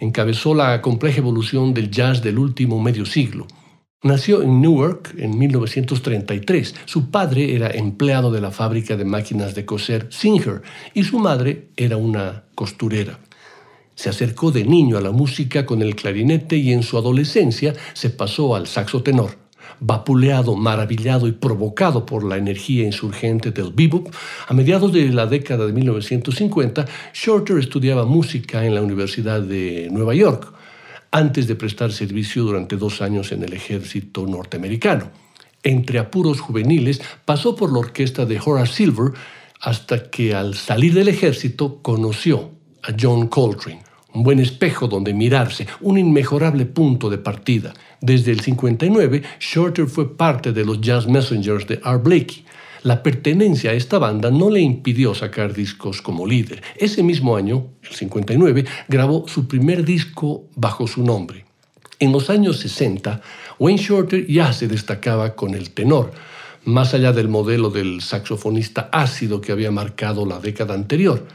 encabezó 0.00 0.54
la 0.54 0.80
compleja 0.82 1.18
evolución 1.18 1.74
del 1.74 1.90
jazz 1.90 2.22
del 2.22 2.38
último 2.38 2.80
medio 2.80 3.06
siglo. 3.06 3.46
Nació 4.02 4.42
en 4.42 4.60
Newark 4.60 5.14
en 5.18 5.38
1933. 5.38 6.74
Su 6.84 7.10
padre 7.10 7.56
era 7.56 7.70
empleado 7.70 8.30
de 8.30 8.40
la 8.40 8.50
fábrica 8.50 8.96
de 8.96 9.04
máquinas 9.04 9.54
de 9.54 9.64
coser 9.64 10.08
Singer 10.10 10.62
y 10.94 11.04
su 11.04 11.18
madre 11.18 11.70
era 11.76 11.96
una 11.96 12.44
costurera. 12.54 13.18
Se 13.94 14.10
acercó 14.10 14.52
de 14.52 14.64
niño 14.64 14.98
a 14.98 15.00
la 15.00 15.10
música 15.10 15.64
con 15.64 15.80
el 15.80 15.96
clarinete 15.96 16.56
y 16.56 16.72
en 16.72 16.82
su 16.82 16.98
adolescencia 16.98 17.74
se 17.94 18.10
pasó 18.10 18.54
al 18.54 18.66
saxo 18.66 19.02
tenor. 19.02 19.45
Vapuleado, 19.80 20.56
maravillado 20.56 21.28
y 21.28 21.32
provocado 21.32 22.06
por 22.06 22.24
la 22.24 22.36
energía 22.36 22.84
insurgente 22.84 23.50
del 23.50 23.72
bebop, 23.72 24.08
a 24.46 24.54
mediados 24.54 24.92
de 24.92 25.08
la 25.10 25.26
década 25.26 25.66
de 25.66 25.72
1950, 25.72 26.84
Shorter 27.12 27.58
estudiaba 27.58 28.04
música 28.04 28.64
en 28.64 28.74
la 28.74 28.82
Universidad 28.82 29.40
de 29.40 29.88
Nueva 29.90 30.14
York, 30.14 30.52
antes 31.10 31.46
de 31.46 31.54
prestar 31.56 31.92
servicio 31.92 32.42
durante 32.42 32.76
dos 32.76 33.00
años 33.00 33.32
en 33.32 33.42
el 33.42 33.52
ejército 33.52 34.26
norteamericano. 34.26 35.10
Entre 35.62 35.98
apuros 35.98 36.40
juveniles, 36.40 37.00
pasó 37.24 37.56
por 37.56 37.72
la 37.72 37.78
orquesta 37.78 38.26
de 38.26 38.40
Horace 38.44 38.74
Silver 38.74 39.12
hasta 39.60 40.10
que 40.10 40.34
al 40.34 40.54
salir 40.54 40.94
del 40.94 41.08
ejército 41.08 41.80
conoció 41.82 42.50
a 42.82 42.94
John 43.00 43.28
Coltrane 43.28 43.85
un 44.16 44.22
buen 44.22 44.38
espejo 44.38 44.88
donde 44.88 45.12
mirarse, 45.12 45.66
un 45.82 45.98
inmejorable 45.98 46.64
punto 46.64 47.10
de 47.10 47.18
partida. 47.18 47.74
Desde 48.00 48.32
el 48.32 48.40
59, 48.40 49.22
Shorter 49.38 49.86
fue 49.86 50.16
parte 50.16 50.52
de 50.52 50.64
los 50.64 50.80
Jazz 50.80 51.06
Messengers 51.06 51.66
de 51.66 51.80
Art 51.84 52.02
Blakey. 52.02 52.46
La 52.82 53.02
pertenencia 53.02 53.72
a 53.72 53.74
esta 53.74 53.98
banda 53.98 54.30
no 54.30 54.48
le 54.48 54.60
impidió 54.60 55.14
sacar 55.14 55.52
discos 55.52 56.00
como 56.00 56.26
líder. 56.26 56.62
Ese 56.76 57.02
mismo 57.02 57.36
año, 57.36 57.66
el 57.82 57.94
59, 57.94 58.64
grabó 58.88 59.28
su 59.28 59.46
primer 59.46 59.84
disco 59.84 60.46
bajo 60.54 60.86
su 60.86 61.02
nombre. 61.02 61.44
En 61.98 62.10
los 62.10 62.30
años 62.30 62.58
60, 62.60 63.20
Wayne 63.58 63.82
Shorter 63.82 64.26
ya 64.26 64.50
se 64.54 64.66
destacaba 64.66 65.34
con 65.34 65.54
el 65.54 65.72
tenor, 65.72 66.12
más 66.64 66.94
allá 66.94 67.12
del 67.12 67.28
modelo 67.28 67.68
del 67.68 68.00
saxofonista 68.00 68.88
ácido 68.92 69.42
que 69.42 69.52
había 69.52 69.70
marcado 69.70 70.24
la 70.24 70.38
década 70.38 70.72
anterior. 70.72 71.26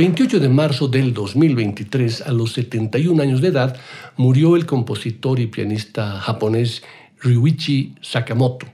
28 0.00 0.40
de 0.40 0.48
marzo 0.48 0.88
del 0.88 1.12
2023, 1.12 2.22
a 2.22 2.32
los 2.32 2.54
71 2.54 3.22
años 3.22 3.42
de 3.42 3.48
edad, 3.48 3.76
murió 4.16 4.56
el 4.56 4.64
compositor 4.64 5.38
y 5.38 5.48
pianista 5.48 6.18
japonés 6.20 6.82
Ryuichi 7.20 7.96
Sakamoto, 8.00 8.66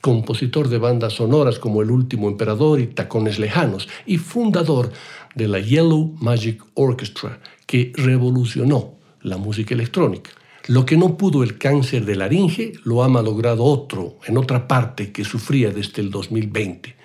compositor 0.00 0.70
de 0.70 0.78
bandas 0.78 1.12
sonoras 1.12 1.58
como 1.58 1.82
El 1.82 1.90
Último 1.90 2.26
Emperador 2.26 2.80
y 2.80 2.86
Tacones 2.86 3.38
Lejanos, 3.38 3.86
y 4.06 4.16
fundador 4.16 4.90
de 5.34 5.46
la 5.46 5.58
Yellow 5.60 6.16
Magic 6.22 6.64
Orchestra, 6.72 7.38
que 7.66 7.92
revolucionó 7.94 8.94
la 9.20 9.36
música 9.36 9.74
electrónica. 9.74 10.30
Lo 10.68 10.86
que 10.86 10.96
no 10.96 11.18
pudo 11.18 11.42
el 11.42 11.58
cáncer 11.58 12.06
de 12.06 12.16
laringe 12.16 12.72
lo 12.84 13.02
ha 13.02 13.08
malogrado 13.08 13.62
otro 13.62 14.16
en 14.24 14.38
otra 14.38 14.66
parte 14.66 15.12
que 15.12 15.22
sufría 15.22 15.70
desde 15.70 16.00
el 16.00 16.10
2020. 16.10 17.01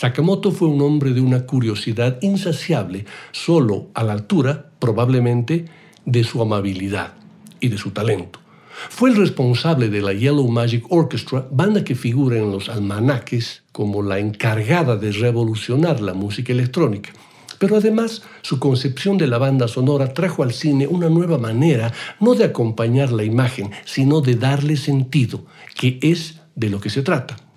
Sakamoto 0.00 0.52
fue 0.52 0.68
un 0.68 0.80
hombre 0.80 1.12
de 1.12 1.20
una 1.20 1.44
curiosidad 1.44 2.22
insaciable, 2.22 3.04
solo 3.32 3.88
a 3.94 4.04
la 4.04 4.12
altura, 4.12 4.70
probablemente, 4.78 5.64
de 6.04 6.22
su 6.22 6.40
amabilidad 6.40 7.14
y 7.58 7.66
de 7.66 7.78
su 7.78 7.90
talento. 7.90 8.38
Fue 8.90 9.10
el 9.10 9.16
responsable 9.16 9.88
de 9.88 10.00
la 10.00 10.12
Yellow 10.12 10.46
Magic 10.46 10.84
Orchestra, 10.90 11.48
banda 11.50 11.82
que 11.82 11.96
figura 11.96 12.36
en 12.36 12.52
los 12.52 12.68
almanaques 12.68 13.64
como 13.72 14.00
la 14.00 14.20
encargada 14.20 14.94
de 14.94 15.10
revolucionar 15.10 16.00
la 16.00 16.14
música 16.14 16.52
electrónica. 16.52 17.10
Pero 17.58 17.76
además, 17.76 18.22
su 18.42 18.60
concepción 18.60 19.18
de 19.18 19.26
la 19.26 19.38
banda 19.38 19.66
sonora 19.66 20.14
trajo 20.14 20.44
al 20.44 20.52
cine 20.52 20.86
una 20.86 21.08
nueva 21.08 21.38
manera, 21.38 21.92
no 22.20 22.36
de 22.36 22.44
acompañar 22.44 23.10
la 23.10 23.24
imagen, 23.24 23.72
sino 23.84 24.20
de 24.20 24.36
darle 24.36 24.76
sentido, 24.76 25.44
que 25.74 25.98
es 26.02 26.38
de 26.54 26.70
lo 26.70 26.78
que 26.78 26.88
se 26.88 27.02
trata. 27.02 27.47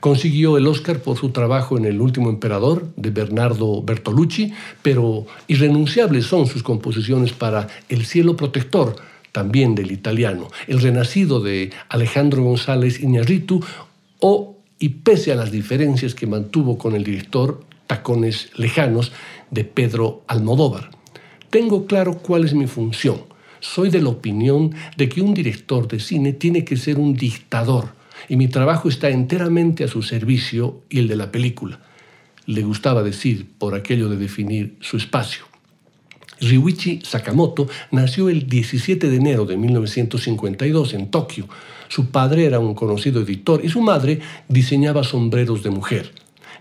Consiguió 0.00 0.56
el 0.56 0.66
Oscar 0.66 1.00
por 1.00 1.16
su 1.16 1.30
trabajo 1.30 1.78
en 1.78 1.84
El 1.84 2.00
último 2.00 2.30
emperador 2.30 2.88
de 2.96 3.10
Bernardo 3.10 3.82
Bertolucci, 3.82 4.52
pero 4.82 5.26
irrenunciables 5.48 6.26
son 6.26 6.46
sus 6.46 6.62
composiciones 6.62 7.32
para 7.32 7.68
El 7.88 8.04
cielo 8.04 8.36
protector, 8.36 8.96
también 9.32 9.74
del 9.74 9.92
italiano, 9.92 10.48
El 10.66 10.80
renacido 10.80 11.40
de 11.40 11.70
Alejandro 11.88 12.42
González 12.42 13.00
Iñárritu 13.00 13.62
o, 14.18 14.56
y 14.78 14.88
pese 14.88 15.32
a 15.32 15.36
las 15.36 15.52
diferencias 15.52 16.14
que 16.14 16.26
mantuvo 16.26 16.78
con 16.78 16.94
el 16.94 17.04
director 17.04 17.62
Tacones 17.86 18.50
Lejanos 18.56 19.12
de 19.50 19.64
Pedro 19.64 20.22
Almodóvar. 20.26 20.90
Tengo 21.50 21.86
claro 21.86 22.18
cuál 22.18 22.44
es 22.44 22.54
mi 22.54 22.66
función. 22.66 23.22
Soy 23.60 23.90
de 23.90 24.00
la 24.00 24.10
opinión 24.10 24.74
de 24.96 25.08
que 25.08 25.20
un 25.20 25.34
director 25.34 25.88
de 25.88 26.00
cine 26.00 26.32
tiene 26.32 26.64
que 26.64 26.76
ser 26.76 26.98
un 26.98 27.14
dictador, 27.14 27.95
y 28.28 28.36
mi 28.36 28.48
trabajo 28.48 28.88
está 28.88 29.08
enteramente 29.08 29.84
a 29.84 29.88
su 29.88 30.02
servicio 30.02 30.82
y 30.88 30.98
el 30.98 31.08
de 31.08 31.16
la 31.16 31.30
película. 31.30 31.80
Le 32.46 32.62
gustaba 32.62 33.02
decir 33.02 33.46
por 33.58 33.74
aquello 33.74 34.08
de 34.08 34.16
definir 34.16 34.76
su 34.80 34.96
espacio. 34.96 35.44
Ryuichi 36.40 37.00
Sakamoto 37.02 37.68
nació 37.90 38.28
el 38.28 38.46
17 38.46 39.08
de 39.08 39.16
enero 39.16 39.46
de 39.46 39.56
1952 39.56 40.94
en 40.94 41.10
Tokio. 41.10 41.48
Su 41.88 42.10
padre 42.10 42.44
era 42.44 42.58
un 42.58 42.74
conocido 42.74 43.22
editor 43.22 43.64
y 43.64 43.68
su 43.68 43.80
madre 43.80 44.20
diseñaba 44.48 45.02
sombreros 45.02 45.62
de 45.62 45.70
mujer. 45.70 46.12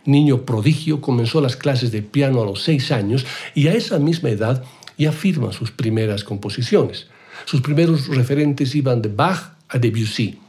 Niño 0.06 0.46
prodigio, 0.46 1.02
comenzó 1.02 1.42
las 1.42 1.56
clases 1.56 1.92
de 1.92 2.04
piano 2.04 2.42
a 2.42 2.46
los 2.46 2.64
seis 2.64 2.92
años 2.92 3.26
y 3.54 3.68
a 3.68 3.74
esa 3.74 4.00
misma 4.00 4.30
edad 4.30 4.64
ya 4.98 5.12
firma 5.12 5.52
sus 5.52 5.72
primeras 5.72 6.24
composiciones. 6.24 7.08
Sus 7.46 7.62
primeros 7.62 8.08
referentes 8.08 8.76
iban 8.76 9.02
de 9.02 9.10
Bach 9.10 9.56
a 9.68 9.78
Debussy. 9.78 10.40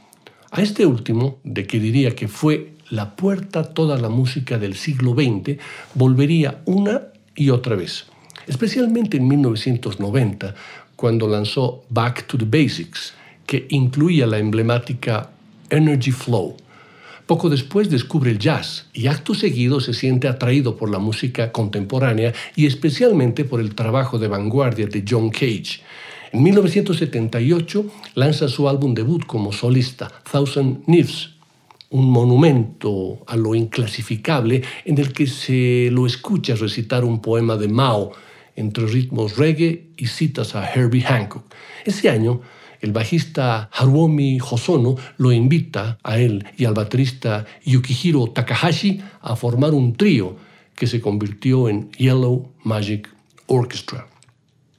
A 0.51 0.61
este 0.61 0.85
último, 0.85 1.39
de 1.43 1.67
que 1.67 1.79
diría 1.79 2.15
que 2.15 2.27
fue 2.27 2.73
la 2.89 3.15
puerta 3.15 3.63
toda 3.63 3.97
la 3.97 4.09
música 4.09 4.57
del 4.57 4.75
siglo 4.75 5.13
XX, 5.13 5.59
volvería 5.93 6.61
una 6.65 7.01
y 7.35 7.49
otra 7.49 7.75
vez, 7.75 8.05
especialmente 8.47 9.17
en 9.17 9.27
1990, 9.27 10.55
cuando 10.95 11.27
lanzó 11.27 11.83
Back 11.89 12.27
to 12.27 12.37
the 12.37 12.45
Basics, 12.45 13.13
que 13.45 13.67
incluía 13.69 14.25
la 14.25 14.39
emblemática 14.39 15.31
Energy 15.69 16.11
Flow. 16.11 16.55
Poco 17.25 17.49
después 17.49 17.89
descubre 17.89 18.31
el 18.31 18.39
jazz 18.39 18.87
y 18.93 19.07
acto 19.07 19.33
seguido 19.33 19.81
se 19.81 19.93
siente 19.93 20.29
atraído 20.29 20.77
por 20.77 20.89
la 20.89 20.97
música 20.97 21.51
contemporánea 21.51 22.33
y 22.55 22.67
especialmente 22.67 23.43
por 23.43 23.59
el 23.59 23.75
trabajo 23.75 24.17
de 24.17 24.29
vanguardia 24.29 24.87
de 24.87 25.03
John 25.07 25.29
Cage. 25.29 25.81
En 26.31 26.43
1978 26.43 27.85
lanza 28.15 28.47
su 28.47 28.67
álbum 28.67 28.93
debut 28.93 29.25
como 29.25 29.53
solista, 29.53 30.11
Thousand 30.29 30.83
Nifs, 30.87 31.31
un 31.89 32.09
monumento 32.11 33.19
a 33.27 33.37
lo 33.37 33.55
inclasificable 33.55 34.61
en 34.83 34.97
el 34.97 35.13
que 35.13 35.27
se 35.27 35.89
lo 35.91 36.05
escucha 36.05 36.55
recitar 36.55 37.05
un 37.05 37.21
poema 37.21 37.55
de 37.55 37.69
Mao 37.69 38.11
entre 38.57 38.87
ritmos 38.87 39.37
reggae 39.37 39.87
y 39.95 40.07
citas 40.07 40.55
a 40.55 40.69
Herbie 40.69 41.03
Hancock. 41.03 41.43
Ese 41.85 42.09
año, 42.09 42.41
el 42.81 42.91
bajista 42.91 43.69
Haruomi 43.71 44.39
Hosono 44.39 44.95
lo 45.17 45.31
invita 45.31 45.97
a 46.03 46.19
él 46.19 46.45
y 46.57 46.65
al 46.65 46.73
baterista 46.73 47.45
Yukihiro 47.63 48.27
Takahashi 48.27 49.01
a 49.21 49.35
formar 49.35 49.73
un 49.73 49.95
trío 49.95 50.35
que 50.75 50.87
se 50.87 50.99
convirtió 50.99 51.69
en 51.69 51.89
Yellow 51.93 52.51
Magic 52.63 53.09
Orchestra. 53.47 54.07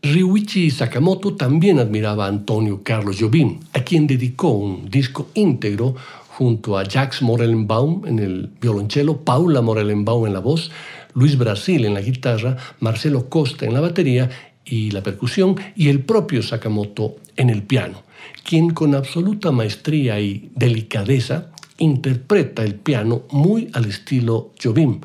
Ryuichi 0.01 0.71
Sakamoto 0.71 1.35
también 1.35 1.81
admiraba 1.81 2.27
a 2.27 2.29
Antonio 2.29 2.83
Carlos 2.85 3.17
Jobim, 3.19 3.59
a 3.73 3.81
quien 3.81 4.07
dedicó 4.07 4.51
un 4.51 4.89
disco 4.89 5.29
íntegro 5.35 5.97
junto 6.29 6.79
a 6.79 6.85
Jax 6.85 7.21
Morellenbaum 7.23 8.07
en 8.07 8.21
el 8.21 8.49
violonchelo, 8.61 9.25
Paula 9.25 9.61
Morellenbaum 9.61 10.29
en 10.29 10.35
la 10.35 10.39
voz, 10.39 10.71
Luis 11.15 11.37
Brasil 11.37 11.85
en 11.85 11.95
la 11.95 12.01
guitarra, 12.01 12.57
Marcelo 12.79 13.29
Costa 13.29 13.67
en 13.67 13.75
la 13.75 13.81
batería 13.81 14.31
y 14.65 14.93
la 14.93 15.03
percusión 15.03 15.57
y 15.75 15.89
el 15.89 16.05
propio 16.05 16.43
Sakamoto 16.43 17.17
en 17.37 17.51
el 17.51 17.65
piano, 17.65 18.05
quien 18.45 18.71
con 18.71 18.95
absoluta 18.95 19.51
maestría 19.51 20.21
y 20.21 20.53
delicadeza 20.55 21.51
interpreta 21.79 22.63
el 22.63 22.77
piano 22.77 23.23
muy 23.33 23.69
al 23.73 23.87
estilo 23.87 24.53
Jobim, 24.63 25.01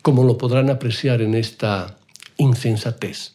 como 0.00 0.24
lo 0.24 0.38
podrán 0.38 0.70
apreciar 0.70 1.20
en 1.20 1.34
esta 1.34 1.98
insensatez. 2.38 3.34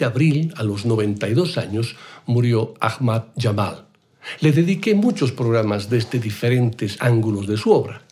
De 0.00 0.06
abril, 0.06 0.52
a 0.56 0.64
los 0.64 0.84
92 0.84 1.56
años, 1.58 1.94
murió 2.26 2.74
Ahmad 2.80 3.24
Jamal. 3.36 3.86
Le 4.40 4.52
dediqué 4.52 4.94
muchos 4.94 5.30
programas 5.30 5.88
desde 5.88 6.18
diferentes 6.18 6.96
ángulos 7.00 7.46
de 7.46 7.56
su 7.56 7.70
obra. 7.70 8.02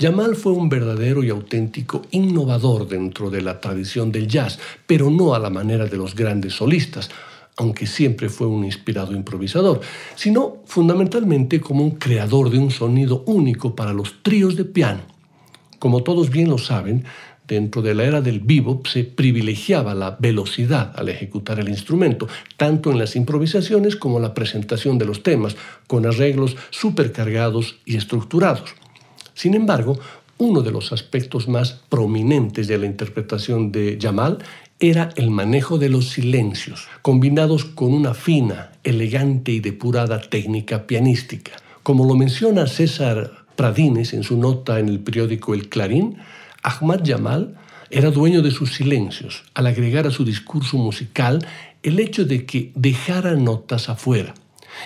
Jamal 0.00 0.36
fue 0.36 0.52
un 0.52 0.68
verdadero 0.68 1.22
y 1.24 1.30
auténtico 1.30 2.02
innovador 2.12 2.88
dentro 2.88 3.30
de 3.30 3.42
la 3.42 3.60
tradición 3.60 4.12
del 4.12 4.28
jazz, 4.28 4.58
pero 4.86 5.10
no 5.10 5.34
a 5.34 5.38
la 5.38 5.50
manera 5.50 5.86
de 5.86 5.96
los 5.96 6.14
grandes 6.14 6.54
solistas, 6.54 7.10
aunque 7.56 7.86
siempre 7.86 8.28
fue 8.28 8.46
un 8.46 8.64
inspirado 8.64 9.12
improvisador, 9.12 9.80
sino 10.14 10.62
fundamentalmente 10.64 11.60
como 11.60 11.84
un 11.84 11.92
creador 11.92 12.50
de 12.50 12.58
un 12.58 12.70
sonido 12.70 13.24
único 13.26 13.74
para 13.74 13.92
los 13.92 14.22
tríos 14.22 14.56
de 14.56 14.64
piano. 14.64 15.02
Como 15.78 16.04
todos 16.04 16.30
bien 16.30 16.48
lo 16.48 16.58
saben, 16.58 17.04
Dentro 17.46 17.82
de 17.82 17.94
la 17.94 18.04
era 18.04 18.20
del 18.20 18.40
bebop 18.40 18.86
se 18.86 19.04
privilegiaba 19.04 19.94
la 19.94 20.16
velocidad 20.18 20.92
al 20.96 21.08
ejecutar 21.08 21.58
el 21.58 21.68
instrumento, 21.68 22.28
tanto 22.56 22.90
en 22.90 22.98
las 22.98 23.16
improvisaciones 23.16 23.96
como 23.96 24.16
en 24.18 24.22
la 24.22 24.34
presentación 24.34 24.96
de 24.96 25.06
los 25.06 25.22
temas, 25.22 25.56
con 25.86 26.06
arreglos 26.06 26.56
supercargados 26.70 27.76
y 27.84 27.96
estructurados. 27.96 28.74
Sin 29.34 29.54
embargo, 29.54 29.98
uno 30.38 30.62
de 30.62 30.70
los 30.70 30.92
aspectos 30.92 31.48
más 31.48 31.80
prominentes 31.88 32.68
de 32.68 32.78
la 32.78 32.86
interpretación 32.86 33.72
de 33.72 33.98
Jamal 34.00 34.38
era 34.80 35.10
el 35.16 35.30
manejo 35.30 35.78
de 35.78 35.88
los 35.88 36.10
silencios, 36.10 36.88
combinados 37.02 37.64
con 37.64 37.92
una 37.92 38.14
fina, 38.14 38.72
elegante 38.82 39.52
y 39.52 39.60
depurada 39.60 40.20
técnica 40.20 40.86
pianística. 40.86 41.52
Como 41.82 42.04
lo 42.04 42.14
menciona 42.14 42.66
César 42.66 43.30
Pradines 43.54 44.12
en 44.12 44.22
su 44.22 44.36
nota 44.36 44.80
en 44.80 44.88
el 44.88 45.00
periódico 45.00 45.54
El 45.54 45.68
Clarín, 45.68 46.16
Ahmad 46.62 47.00
Jamal 47.04 47.56
era 47.90 48.10
dueño 48.10 48.40
de 48.40 48.52
sus 48.52 48.74
silencios 48.74 49.42
al 49.54 49.66
agregar 49.66 50.06
a 50.06 50.10
su 50.10 50.24
discurso 50.24 50.78
musical 50.78 51.46
el 51.82 51.98
hecho 51.98 52.24
de 52.24 52.46
que 52.46 52.70
dejara 52.74 53.34
notas 53.34 53.88
afuera. 53.88 54.34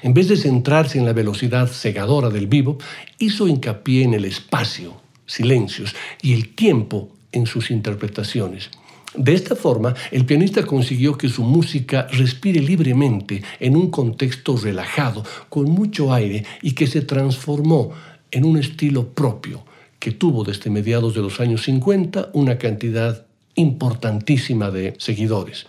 En 0.03 0.15
vez 0.15 0.29
de 0.29 0.37
centrarse 0.37 0.99
en 0.99 1.05
la 1.05 1.13
velocidad 1.13 1.69
cegadora 1.69 2.31
del 2.31 2.47
vivo, 2.47 2.79
hizo 3.19 3.47
hincapié 3.47 4.03
en 4.03 4.15
el 4.15 4.25
espacio, 4.25 5.01
silencios 5.27 5.95
y 6.23 6.33
el 6.33 6.55
tiempo 6.55 7.11
en 7.31 7.47
sus 7.47 7.71
interpretaciones. 7.71 8.71
De 9.15 9.35
esta 9.35 9.55
forma, 9.55 9.95
el 10.11 10.25
pianista 10.25 10.65
consiguió 10.65 11.17
que 11.17 11.29
su 11.29 11.43
música 11.43 12.07
respire 12.11 12.61
libremente 12.61 13.43
en 13.61 13.77
un 13.77 13.91
contexto 13.91 14.57
relajado, 14.57 15.25
con 15.49 15.71
mucho 15.71 16.13
aire 16.13 16.45
y 16.63 16.73
que 16.73 16.87
se 16.87 17.03
transformó 17.03 17.93
en 18.31 18.45
un 18.45 18.59
estilo 18.59 19.09
propio, 19.09 19.65
que 19.99 20.13
tuvo 20.13 20.45
desde 20.45 20.71
mediados 20.71 21.15
de 21.15 21.23
los 21.23 21.41
años 21.41 21.63
50 21.63 22.31
una 22.33 22.59
cantidad 22.59 23.27
importantísima 23.55 24.71
de 24.71 24.95
seguidores. 24.99 25.67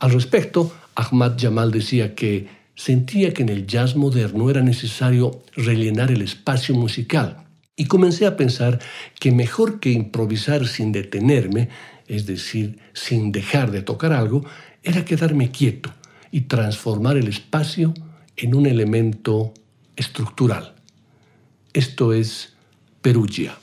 Al 0.00 0.12
respecto, 0.12 0.72
Ahmad 0.94 1.36
Jamal 1.38 1.70
decía 1.70 2.14
que 2.14 2.46
sentía 2.74 3.32
que 3.32 3.42
en 3.42 3.48
el 3.48 3.66
jazz 3.66 3.96
moderno 3.96 4.50
era 4.50 4.62
necesario 4.62 5.42
rellenar 5.56 6.10
el 6.10 6.22
espacio 6.22 6.74
musical 6.74 7.44
y 7.76 7.86
comencé 7.86 8.26
a 8.26 8.36
pensar 8.36 8.80
que 9.18 9.32
mejor 9.32 9.80
que 9.80 9.90
improvisar 9.90 10.66
sin 10.66 10.92
detenerme, 10.92 11.68
es 12.06 12.26
decir, 12.26 12.78
sin 12.92 13.32
dejar 13.32 13.70
de 13.70 13.82
tocar 13.82 14.12
algo, 14.12 14.44
era 14.82 15.04
quedarme 15.04 15.50
quieto 15.50 15.92
y 16.30 16.42
transformar 16.42 17.16
el 17.16 17.28
espacio 17.28 17.94
en 18.36 18.54
un 18.54 18.66
elemento 18.66 19.54
estructural. 19.96 20.74
Esto 21.72 22.12
es 22.12 22.54
Perugia. 23.00 23.56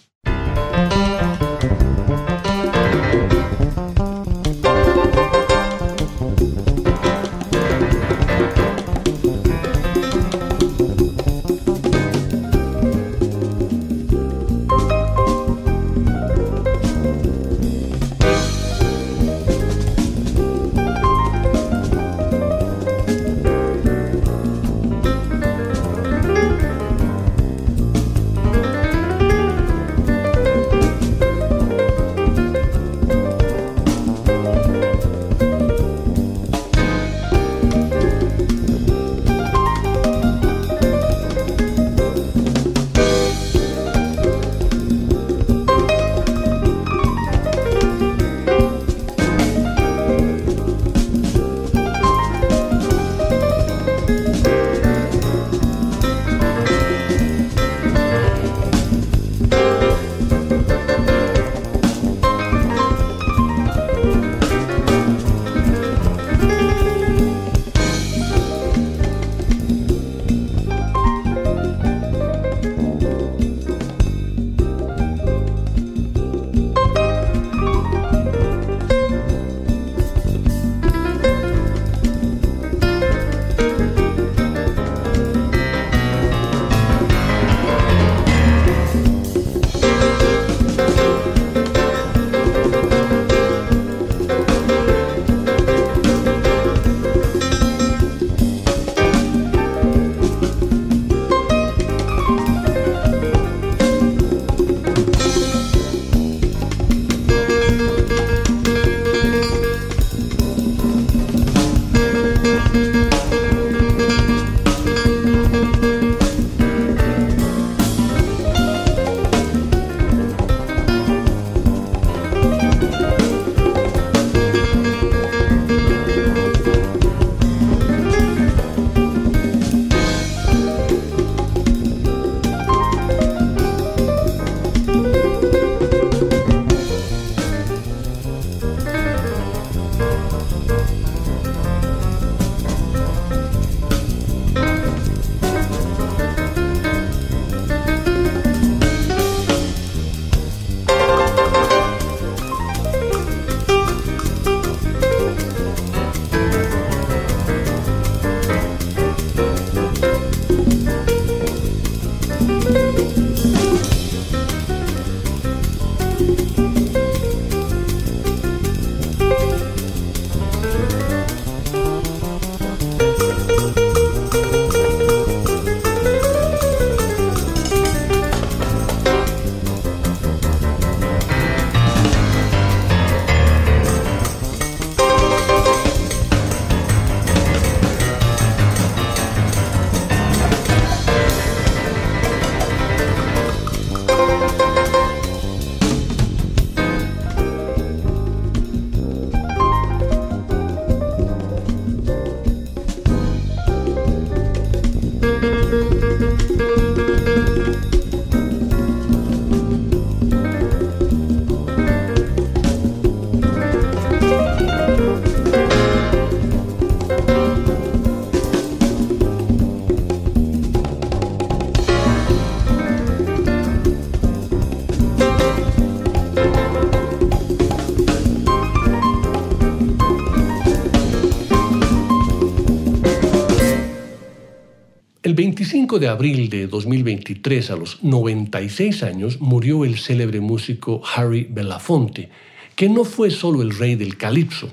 De 235.71 236.09
abril 236.09 236.49
de 236.49 236.67
2023, 236.67 237.71
a 237.71 237.77
los 237.77 238.03
96 238.03 239.03
años, 239.03 239.39
murió 239.39 239.85
el 239.85 239.97
célebre 239.97 240.41
músico 240.41 241.01
Harry 241.15 241.47
Belafonte, 241.49 242.27
que 242.75 242.89
no 242.89 243.05
fue 243.05 243.31
solo 243.31 243.61
el 243.61 243.77
rey 243.77 243.95
del 243.95 244.17
calipso. 244.17 244.67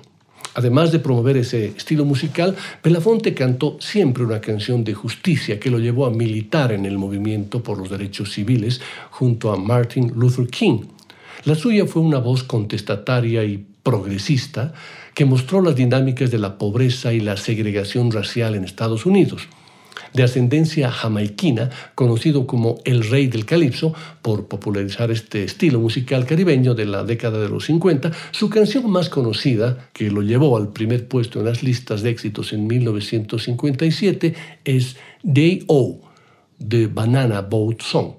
Además 0.55 0.90
de 0.90 0.99
promover 0.99 1.36
ese 1.36 1.66
estilo 1.66 2.05
musical, 2.05 2.57
Belafonte 2.82 3.32
cantó 3.32 3.76
siempre 3.80 4.24
una 4.24 4.40
canción 4.40 4.82
de 4.82 4.94
justicia 4.94 5.61
que 5.61 5.70
lo 5.70 5.78
llevó 5.78 6.05
a 6.05 6.11
militar 6.11 6.72
en 6.72 6.84
el 6.84 6.99
movimiento 6.99 7.62
por 7.62 7.78
los 7.78 7.90
derechos 7.90 8.32
civiles 8.32 8.80
junto 9.11 9.53
a 9.53 9.57
Martin 9.57 10.12
Luther 10.16 10.49
King. 10.49 10.80
La 11.44 11.55
suya 11.55 11.86
fue 11.86 12.03
una 12.03 12.18
voz 12.18 12.42
contestataria 12.42 13.44
y 13.44 13.64
progresista 13.84 14.74
que 15.14 15.24
mostró 15.24 15.62
las 15.62 15.76
dinámicas 15.76 16.32
de 16.32 16.38
la 16.38 16.59
pobreza 16.59 17.12
y 17.12 17.20
la 17.20 17.36
segregación 17.36 18.11
racial 18.11 18.57
en 18.57 18.64
Estados 18.64 19.07
Unidos 19.07 19.49
de 20.12 20.22
ascendencia 20.22 20.90
jamaiquina, 20.90 21.70
conocido 21.94 22.46
como 22.46 22.80
el 22.84 23.09
rey 23.09 23.26
del 23.26 23.44
calipso, 23.44 23.94
por 24.22 24.48
popularizar 24.48 25.11
este 25.11 25.44
estilo 25.44 25.80
musical 25.80 26.26
caribeño 26.26 26.74
de 26.74 26.86
la 26.86 27.04
década 27.04 27.40
de 27.40 27.48
los 27.48 27.66
50, 27.66 28.12
su 28.30 28.50
canción 28.50 28.90
más 28.90 29.09
conocida, 29.09 29.88
que 29.92 30.11
lo 30.11 30.22
llevó 30.22 30.56
al 30.56 30.72
primer 30.72 31.09
puesto 31.09 31.40
en 31.40 31.46
las 31.46 31.62
listas 31.62 32.02
de 32.02 32.11
éxitos 32.11 32.52
en 32.52 32.66
1957, 32.66 34.34
es 34.64 34.96
Day 35.22 35.64
O, 35.66 36.00
de 36.59 36.86
Banana 36.86 37.40
Boat 37.42 37.82
Song. 37.82 38.14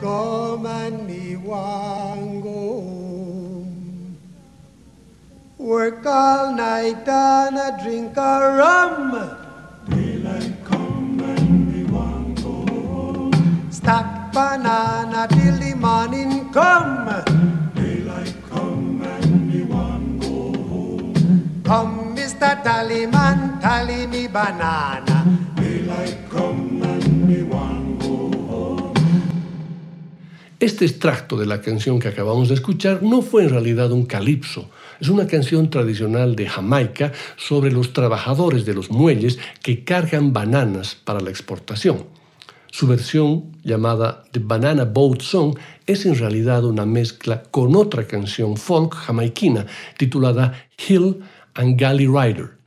Come 0.00 0.66
and 0.66 1.06
me 1.06 1.36
want 1.36 2.42
go 2.42 2.50
home. 2.50 4.18
Work 5.58 6.06
all 6.06 6.52
night 6.54 7.06
and 7.06 7.56
a 7.56 7.78
drink 7.82 8.16
a 8.16 8.56
rum. 8.58 9.12
Daylight 9.88 10.64
come 10.64 11.20
and 11.20 11.72
me 11.72 11.84
want 11.84 12.42
go 12.42 12.64
home. 12.92 13.70
Stack 13.70 14.32
banana 14.32 15.28
till 15.28 15.56
the 15.58 15.74
morning 15.74 16.50
come. 16.52 17.06
Daylight 17.74 18.36
come 18.48 19.02
and 19.02 19.52
me 19.52 19.62
want 19.62 20.20
go 20.20 20.52
home. 20.70 21.62
Come, 21.64 22.16
Mr. 22.16 22.62
Tallyman, 22.64 23.60
tally 23.60 24.06
me 24.06 24.26
banana. 24.26 25.09
Este 30.60 30.84
extracto 30.84 31.38
de 31.38 31.46
la 31.46 31.62
canción 31.62 31.98
que 31.98 32.08
acabamos 32.08 32.50
de 32.50 32.54
escuchar 32.54 33.02
no 33.02 33.22
fue 33.22 33.44
en 33.44 33.48
realidad 33.48 33.92
un 33.92 34.04
calipso, 34.04 34.68
es 35.00 35.08
una 35.08 35.26
canción 35.26 35.70
tradicional 35.70 36.36
de 36.36 36.46
Jamaica 36.46 37.12
sobre 37.38 37.72
los 37.72 37.94
trabajadores 37.94 38.66
de 38.66 38.74
los 38.74 38.90
muelles 38.90 39.38
que 39.62 39.84
cargan 39.84 40.34
bananas 40.34 40.96
para 40.96 41.20
la 41.20 41.30
exportación. 41.30 42.04
Su 42.70 42.86
versión, 42.86 43.56
llamada 43.64 44.24
The 44.32 44.40
Banana 44.40 44.84
Boat 44.84 45.22
Song, 45.22 45.56
es 45.86 46.04
en 46.04 46.18
realidad 46.18 46.62
una 46.66 46.84
mezcla 46.84 47.42
con 47.50 47.74
otra 47.74 48.06
canción 48.06 48.58
folk 48.58 48.94
jamaiquina 48.94 49.64
titulada 49.96 50.66
Hill 50.76 51.20
and 51.54 51.80
Galley 51.80 52.06
Rider. 52.06 52.59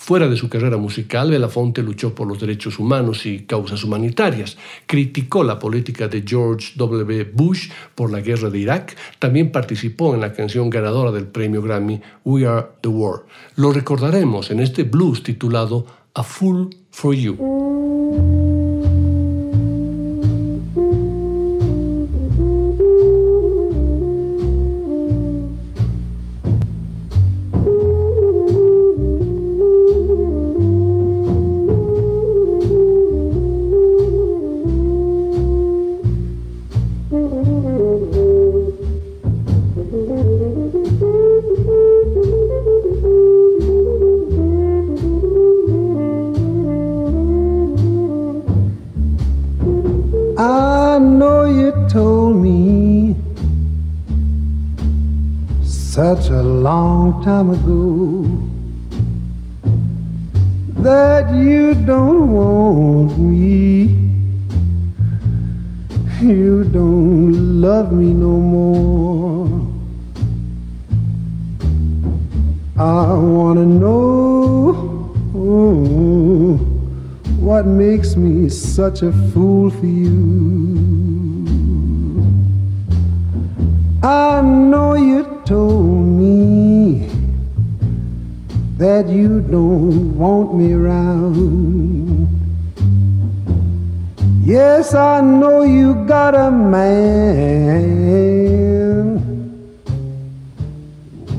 Fuera 0.00 0.28
de 0.28 0.36
su 0.36 0.48
carrera 0.48 0.76
musical, 0.76 1.32
Belafonte 1.32 1.82
luchó 1.82 2.14
por 2.14 2.28
los 2.28 2.38
derechos 2.38 2.78
humanos 2.78 3.26
y 3.26 3.40
causas 3.40 3.82
humanitarias, 3.82 4.56
criticó 4.86 5.42
la 5.42 5.58
política 5.58 6.06
de 6.06 6.22
George 6.24 6.74
W. 6.76 7.32
Bush 7.34 7.68
por 7.96 8.12
la 8.12 8.20
guerra 8.20 8.48
de 8.48 8.60
Irak, 8.60 8.96
también 9.18 9.50
participó 9.50 10.14
en 10.14 10.20
la 10.20 10.32
canción 10.32 10.70
ganadora 10.70 11.10
del 11.10 11.26
premio 11.26 11.60
Grammy 11.60 12.00
We 12.24 12.46
Are 12.46 12.68
the 12.80 12.88
World. 12.88 13.24
Lo 13.56 13.72
recordaremos 13.72 14.52
en 14.52 14.60
este 14.60 14.84
blues 14.84 15.24
titulado 15.24 15.84
A 16.14 16.22
Fool 16.22 16.70
for 16.90 17.12
You. 17.14 17.57
Long 57.18 57.24
time 57.24 57.50
ago 57.50 58.24
that 60.82 61.32
you 61.34 61.74
don't 61.74 62.32
want 62.32 63.18
me. 63.18 63.94
You 66.20 66.64
don't 66.64 67.60
love 67.60 67.92
me 67.92 68.12
no 68.12 68.40
more. 68.40 69.46
I 72.76 73.14
wanna 73.14 73.66
know 73.66 74.72
what 77.40 77.66
makes 77.66 78.16
me 78.16 78.48
such 78.48 79.02
a 79.02 79.12
fool 79.32 79.70
for 79.70 79.86
you. 79.86 80.08
I 84.02 84.40
know 84.42 84.94
you 84.94 85.42
told 85.44 85.77
you 89.06 89.40
don't 89.40 90.18
want 90.18 90.54
me 90.54 90.72
around. 90.72 92.26
Yes, 94.42 94.94
I 94.94 95.20
know 95.20 95.62
you 95.62 95.94
got 96.06 96.34
a 96.34 96.50
man 96.50 98.08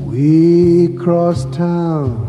We 0.06 0.86
across 0.94 1.44
town. 1.46 2.26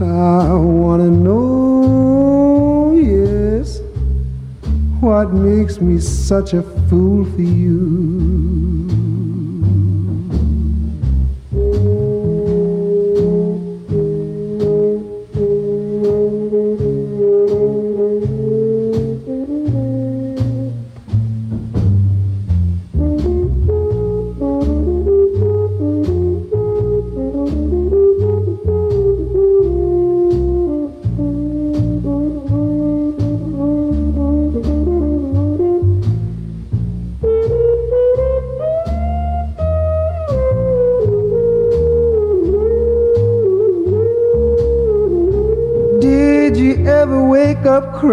I 0.00 0.52
wanna 0.54 1.10
know, 1.10 2.92
yes, 2.94 3.80
what 5.00 5.32
makes 5.32 5.80
me 5.80 5.98
such 6.00 6.54
a 6.54 6.62
fool 6.88 7.24
for 7.24 7.42
you. 7.42 8.59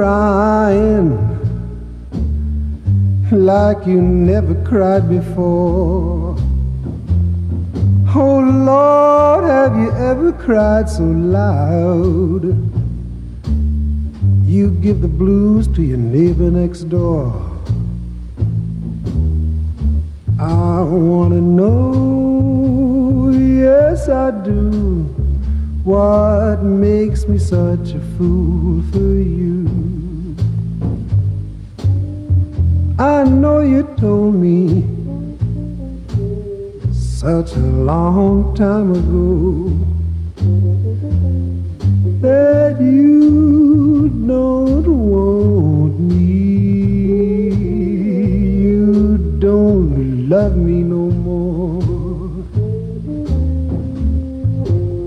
Crying 0.08 1.12
like 3.30 3.86
you 3.86 4.02
never 4.02 4.56
cried 4.64 5.10
before. 5.10 6.38
Oh 8.16 8.40
Lord, 8.40 9.44
have 9.44 9.76
you 9.76 9.92
ever 9.92 10.32
cried 10.32 10.90
so 10.90 11.04
loud? 11.04 12.44
You 14.46 14.72
give 14.86 15.02
the 15.02 15.10
blues 15.10 15.68
to 15.76 15.82
your 15.82 15.98
neighbor 15.98 16.50
next 16.52 16.84
door. 16.84 17.34
I 20.40 20.84
wanna 20.84 21.42
know, 21.42 23.32
yes 23.32 24.08
I 24.08 24.32
do, 24.32 25.04
what 25.84 26.64
makes 26.64 27.28
me 27.28 27.38
such 27.38 27.92
a 27.92 28.00
fool 28.16 28.84
for 28.94 29.12
you. 29.36 29.87
I 33.00 33.24
know 33.26 33.60
you 33.60 33.84
told 33.98 34.34
me 34.34 34.84
such 36.92 37.54
a 37.56 37.60
long 37.60 38.56
time 38.56 38.90
ago 38.92 39.70
that 42.22 42.82
you 42.82 44.10
don't 44.26 44.88
want 44.88 46.00
me, 46.00 46.16
you 48.64 49.18
don't 49.38 50.28
love 50.28 50.58
me 50.58 50.82
no 50.82 51.12
more. 51.12 51.84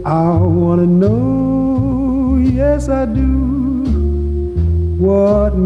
I 0.06 0.36
wanna 0.36 0.86
know, 0.86 2.36
yes 2.40 2.88
I 2.88 3.06
do 3.06 3.26
what 4.96 5.56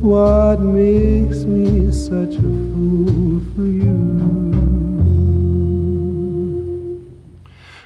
what 0.00 0.58
makes 0.60 1.44
me 1.44 1.92
such 1.92 2.36
a 2.36 2.40
fool 2.40 3.42
for 3.54 3.66
you? 3.66 3.90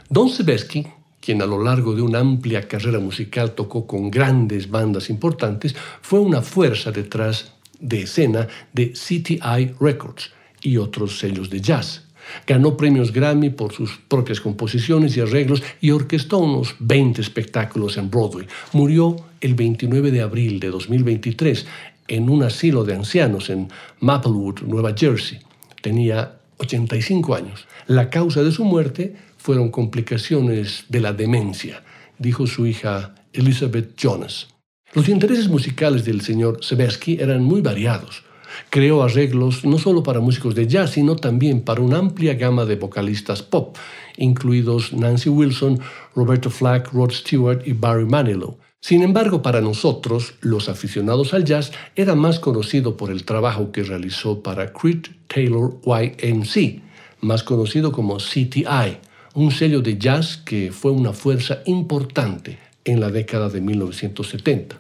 Don 0.09 0.29
Sebesky 0.29 0.87
quien 1.21 1.43
a 1.43 1.47
lo 1.47 1.59
largo 1.59 1.95
de 1.95 2.03
una 2.03 2.21
amplia 2.21 2.69
carrera 2.69 3.01
musical 3.01 3.55
tocó 3.55 3.87
con 3.87 4.11
grandes 4.11 4.71
bandas 4.71 5.09
importantes, 5.09 5.75
fue 6.03 6.21
una 6.21 6.43
fuerza 6.43 6.93
detrás 6.93 7.55
de 7.81 8.03
escena 8.03 8.47
de 8.75 8.93
CTI 8.93 9.75
Records, 9.81 10.31
y 10.65 10.79
otros 10.79 11.19
sellos 11.19 11.51
de 11.51 11.61
jazz. 11.61 12.04
Ganó 12.47 12.77
premios 12.77 13.13
Grammy 13.13 13.51
por 13.51 13.73
sus 13.73 13.99
propias 14.09 14.41
composiciones 14.41 15.17
y 15.17 15.21
arreglos 15.21 15.63
y 15.81 15.91
orquestó 15.91 16.39
unos 16.39 16.75
20 16.79 17.21
espectáculos 17.21 17.97
en 17.97 18.11
Broadway. 18.11 18.47
Murió 18.73 19.17
el 19.41 19.55
29 19.55 20.11
de 20.11 20.21
abril 20.21 20.61
de 20.61 20.69
2023 20.69 21.67
en 22.09 22.29
un 22.29 22.43
asilo 22.43 22.85
de 22.85 22.95
ancianos 22.95 23.51
en 23.51 23.69
Maplewood, 24.01 24.63
Nueva 24.63 24.95
Jersey. 24.97 25.39
Tenía 25.81 26.39
85 26.59 27.35
años. 27.35 27.67
La 27.87 28.11
causa 28.11 28.43
de 28.43 28.53
su 28.53 28.65
muerte 28.65 29.15
fueron 29.37 29.71
complicaciones 29.71 30.85
de 30.89 31.01
la 31.01 31.13
demencia, 31.13 31.83
dijo 32.19 32.47
su 32.47 32.67
hija 32.67 33.15
Elizabeth 33.33 33.95
Jonas. 33.97 34.49
Los 34.95 35.09
intereses 35.09 35.49
musicales 35.49 36.05
del 36.05 36.21
señor 36.21 36.65
Sebesky 36.65 37.19
eran 37.21 37.43
muy 37.43 37.61
variados. 37.61 38.24
Creó 38.71 39.03
arreglos 39.03 39.65
no 39.65 39.79
solo 39.79 40.03
para 40.03 40.21
músicos 40.21 40.55
de 40.55 40.67
jazz, 40.67 40.93
sino 40.93 41.17
también 41.17 41.63
para 41.63 41.81
una 41.81 41.99
amplia 41.99 42.35
gama 42.35 42.65
de 42.65 42.77
vocalistas 42.77 43.43
pop, 43.43 43.77
incluidos 44.17 44.93
Nancy 44.93 45.29
Wilson, 45.29 45.81
Roberto 46.15 46.51
Flack, 46.51 46.93
Rod 46.93 47.13
Stewart 47.13 47.67
y 47.67 47.73
Barry 47.73 48.05
Manilow. 48.05 48.59
Sin 48.81 49.03
embargo, 49.03 49.41
para 49.41 49.63
nosotros, 49.63 50.35
los 50.43 50.69
aficionados 50.69 51.33
al 51.33 51.45
jazz, 51.45 51.73
era 51.97 52.15
más 52.15 52.39
conocido 52.39 52.99
por 52.99 53.11
el 53.11 53.25
trabajo 53.25 53.73
que 53.73 53.83
realizó 53.83 54.43
para 54.43 54.75
Creed 54.75 55.07
Taylor 55.27 55.81
YMC, 55.87 56.83
más 57.23 57.43
conocido 57.43 57.93
como 57.93 58.19
CTI, 58.19 58.99
un 59.35 59.51
sello 59.51 59.81
de 59.81 59.97
jazz 59.97 60.37
que 60.37 60.71
fue 60.71 60.91
una 60.91 61.15
fuerza 61.15 61.63
importante 61.65 62.59
en 62.85 63.01
la 63.01 63.11
década 63.11 63.49
de 63.49 63.63
1970. 63.63 64.77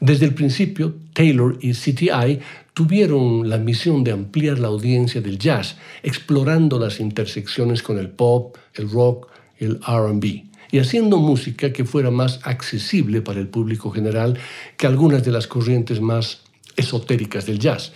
Desde 0.00 0.24
el 0.24 0.34
principio, 0.34 0.94
Taylor 1.12 1.58
y 1.60 1.72
CTI 1.72 2.40
tuvieron 2.72 3.48
la 3.50 3.58
misión 3.58 4.02
de 4.02 4.12
ampliar 4.12 4.58
la 4.58 4.68
audiencia 4.68 5.20
del 5.20 5.38
jazz, 5.38 5.76
explorando 6.02 6.78
las 6.78 7.00
intersecciones 7.00 7.82
con 7.82 7.98
el 7.98 8.08
pop, 8.08 8.56
el 8.74 8.90
rock, 8.90 9.28
el 9.58 9.78
RB 9.86 10.50
y 10.72 10.78
haciendo 10.78 11.18
música 11.18 11.72
que 11.72 11.84
fuera 11.84 12.10
más 12.10 12.40
accesible 12.44 13.22
para 13.22 13.40
el 13.40 13.48
público 13.48 13.90
general 13.90 14.38
que 14.76 14.86
algunas 14.86 15.24
de 15.24 15.32
las 15.32 15.46
corrientes 15.46 16.00
más 16.00 16.42
esotéricas 16.76 17.46
del 17.46 17.58
jazz. 17.58 17.92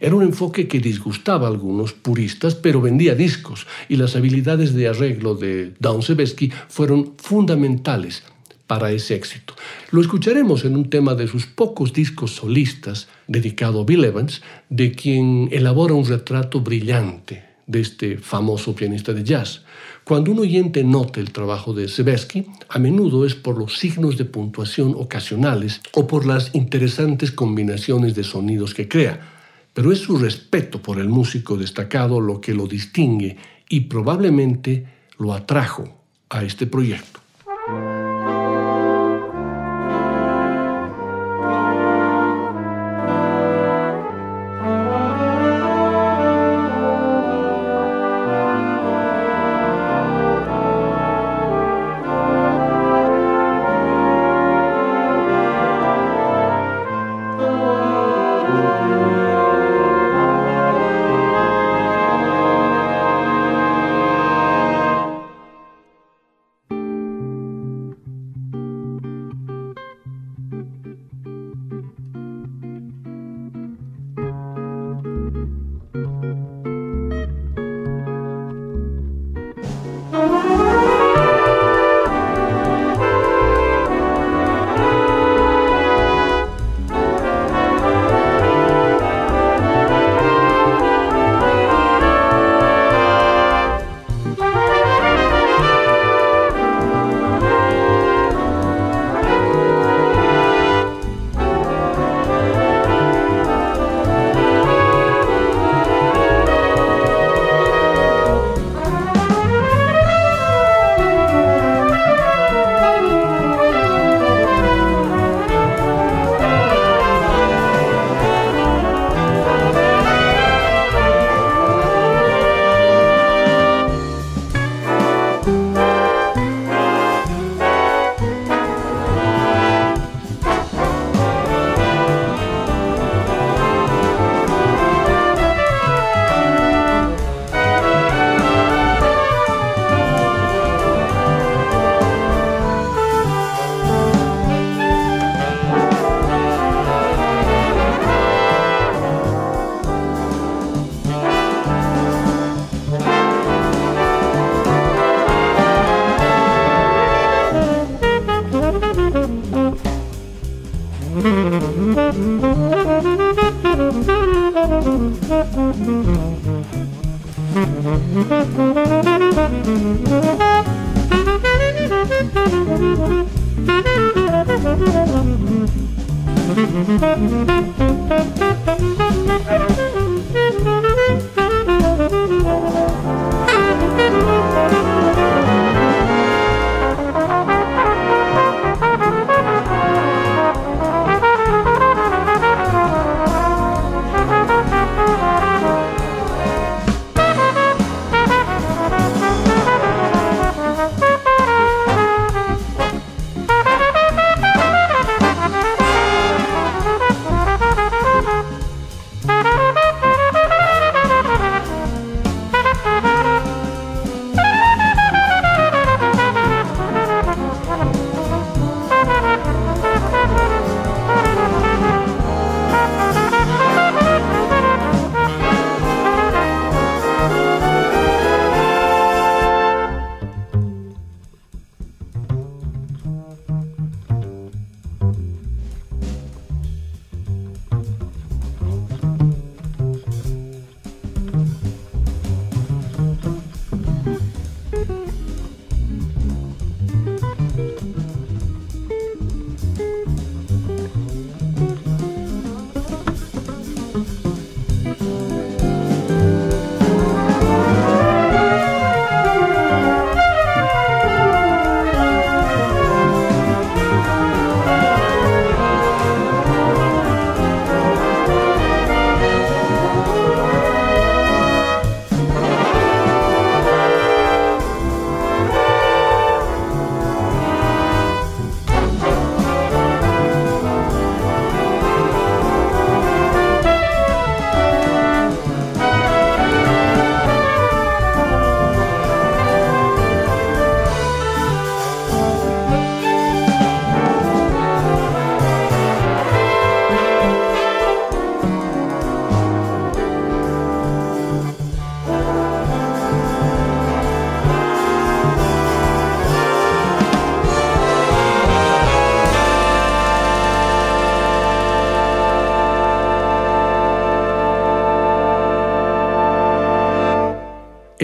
Era 0.00 0.14
un 0.14 0.22
enfoque 0.22 0.68
que 0.68 0.80
disgustaba 0.80 1.46
a 1.46 1.50
algunos 1.50 1.92
puristas, 1.92 2.54
pero 2.54 2.80
vendía 2.80 3.14
discos, 3.14 3.66
y 3.88 3.96
las 3.96 4.14
habilidades 4.14 4.74
de 4.74 4.88
arreglo 4.88 5.34
de 5.34 5.74
Don 5.78 6.02
Sebesky 6.02 6.52
fueron 6.68 7.14
fundamentales 7.16 8.22
para 8.66 8.90
ese 8.92 9.14
éxito. 9.14 9.54
Lo 9.90 10.00
escucharemos 10.00 10.64
en 10.64 10.76
un 10.76 10.90
tema 10.90 11.14
de 11.14 11.28
sus 11.28 11.46
pocos 11.46 11.92
discos 11.92 12.32
solistas 12.32 13.08
dedicado 13.28 13.80
a 13.80 13.84
Bill 13.84 14.04
Evans, 14.04 14.42
de 14.68 14.92
quien 14.92 15.48
elabora 15.52 15.94
un 15.94 16.06
retrato 16.06 16.60
brillante 16.60 17.44
de 17.66 17.80
este 17.80 18.18
famoso 18.18 18.74
pianista 18.74 19.12
de 19.12 19.24
jazz. 19.24 19.62
Cuando 20.04 20.30
un 20.30 20.38
oyente 20.38 20.84
nota 20.84 21.18
el 21.18 21.32
trabajo 21.32 21.72
de 21.72 21.88
Sebesky, 21.88 22.46
a 22.68 22.78
menudo 22.78 23.26
es 23.26 23.34
por 23.34 23.58
los 23.58 23.78
signos 23.78 24.16
de 24.16 24.24
puntuación 24.24 24.94
ocasionales 24.96 25.80
o 25.94 26.06
por 26.06 26.26
las 26.26 26.54
interesantes 26.54 27.32
combinaciones 27.32 28.14
de 28.14 28.22
sonidos 28.22 28.72
que 28.72 28.88
crea, 28.88 29.32
pero 29.74 29.92
es 29.92 29.98
su 29.98 30.16
respeto 30.16 30.80
por 30.80 31.00
el 31.00 31.08
músico 31.08 31.56
destacado 31.56 32.20
lo 32.20 32.40
que 32.40 32.54
lo 32.54 32.66
distingue 32.66 33.36
y 33.68 33.80
probablemente 33.80 34.86
lo 35.18 35.34
atrajo 35.34 35.88
a 36.30 36.44
este 36.44 36.66
proyecto. 36.66 37.25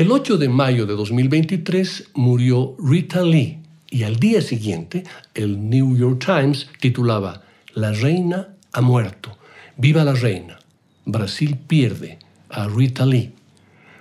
El 0.03 0.11
8 0.11 0.36
de 0.36 0.48
mayo 0.48 0.84
de 0.84 0.94
2023 0.94 2.09
murió 2.14 2.74
Rita 2.76 3.22
Lee 3.22 3.61
y 3.88 4.03
al 4.03 4.16
día 4.16 4.42
siguiente 4.42 5.05
el 5.32 5.70
New 5.70 5.96
York 5.96 6.24
Times 6.26 6.66
titulaba 6.80 7.44
La 7.72 7.92
reina 7.92 8.48
ha 8.72 8.80
muerto. 8.80 9.38
Viva 9.76 10.03
la 10.03 10.14
reina. 10.14 10.59
Brasil 11.05 11.57
pierde 11.57 12.18
a 12.48 12.66
Rita 12.66 13.07
Lee. 13.07 13.30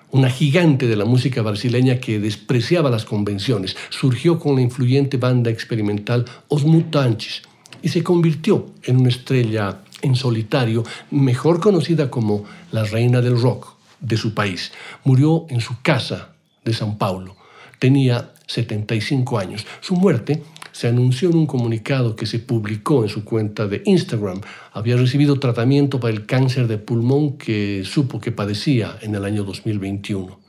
Una 0.09 0.31
gigante 0.31 0.87
de 0.87 0.95
la 0.95 1.05
música 1.05 1.43
brasileña 1.43 1.99
que 1.99 2.19
despreciaba 2.19 2.89
las 2.89 3.05
convenciones, 3.05 3.77
surgió 3.91 4.39
con 4.39 4.55
la 4.55 4.63
influyente 4.63 5.17
banda 5.17 5.51
experimental 5.51 6.25
Os 6.47 6.65
Mutantes 6.65 7.43
y 7.83 7.89
se 7.89 8.01
convirtió 8.01 8.71
en 8.85 9.01
una 9.01 9.09
estrella 9.09 9.81
en 10.01 10.15
solitario, 10.15 10.83
mejor 11.11 11.59
conocida 11.59 12.09
como 12.09 12.45
la 12.71 12.85
reina 12.85 13.21
del 13.21 13.39
rock 13.39 13.70
de 14.01 14.17
su 14.17 14.33
país. 14.33 14.71
Murió 15.03 15.45
en 15.49 15.61
su 15.61 15.81
casa 15.81 16.33
de 16.65 16.73
San 16.73 16.97
Paulo. 16.97 17.37
Tenía 17.79 18.31
75 18.47 19.39
años. 19.39 19.65
Su 19.79 19.95
muerte 19.95 20.43
se 20.71 20.87
anunció 20.87 21.29
en 21.29 21.37
un 21.37 21.45
comunicado 21.45 22.15
que 22.15 22.25
se 22.25 22.39
publicó 22.39 23.03
en 23.03 23.09
su 23.09 23.23
cuenta 23.23 23.67
de 23.67 23.81
Instagram. 23.85 24.41
Había 24.73 24.97
recibido 24.97 25.39
tratamiento 25.39 25.99
para 25.99 26.13
el 26.13 26.25
cáncer 26.25 26.67
de 26.67 26.77
pulmón 26.77 27.37
que 27.37 27.83
supo 27.85 28.19
que 28.19 28.31
padecía 28.31 28.97
en 29.01 29.15
el 29.15 29.25
año 29.25 29.43
2021. 29.43 30.39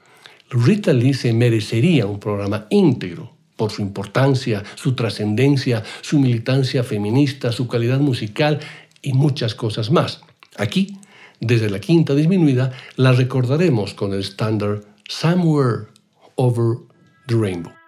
Rita 0.50 0.92
Lee 0.92 1.14
se 1.14 1.32
merecería 1.32 2.06
un 2.06 2.20
programa 2.20 2.66
íntegro 2.70 3.32
por 3.56 3.70
su 3.70 3.82
importancia, 3.82 4.62
su 4.74 4.94
trascendencia, 4.94 5.82
su 6.00 6.18
militancia 6.18 6.84
feminista, 6.84 7.52
su 7.52 7.68
calidad 7.68 8.00
musical 8.00 8.60
y 9.00 9.12
muchas 9.12 9.54
cosas 9.54 9.90
más. 9.90 10.20
Aquí, 10.56 10.98
desde 11.42 11.68
la 11.68 11.80
quinta 11.80 12.14
disminuida, 12.14 12.72
la 12.96 13.12
recordaremos 13.12 13.94
con 13.94 14.14
el 14.14 14.20
estándar 14.20 14.80
Somewhere 15.08 15.88
Over 16.36 16.78
the 17.26 17.34
Rainbow. 17.34 17.81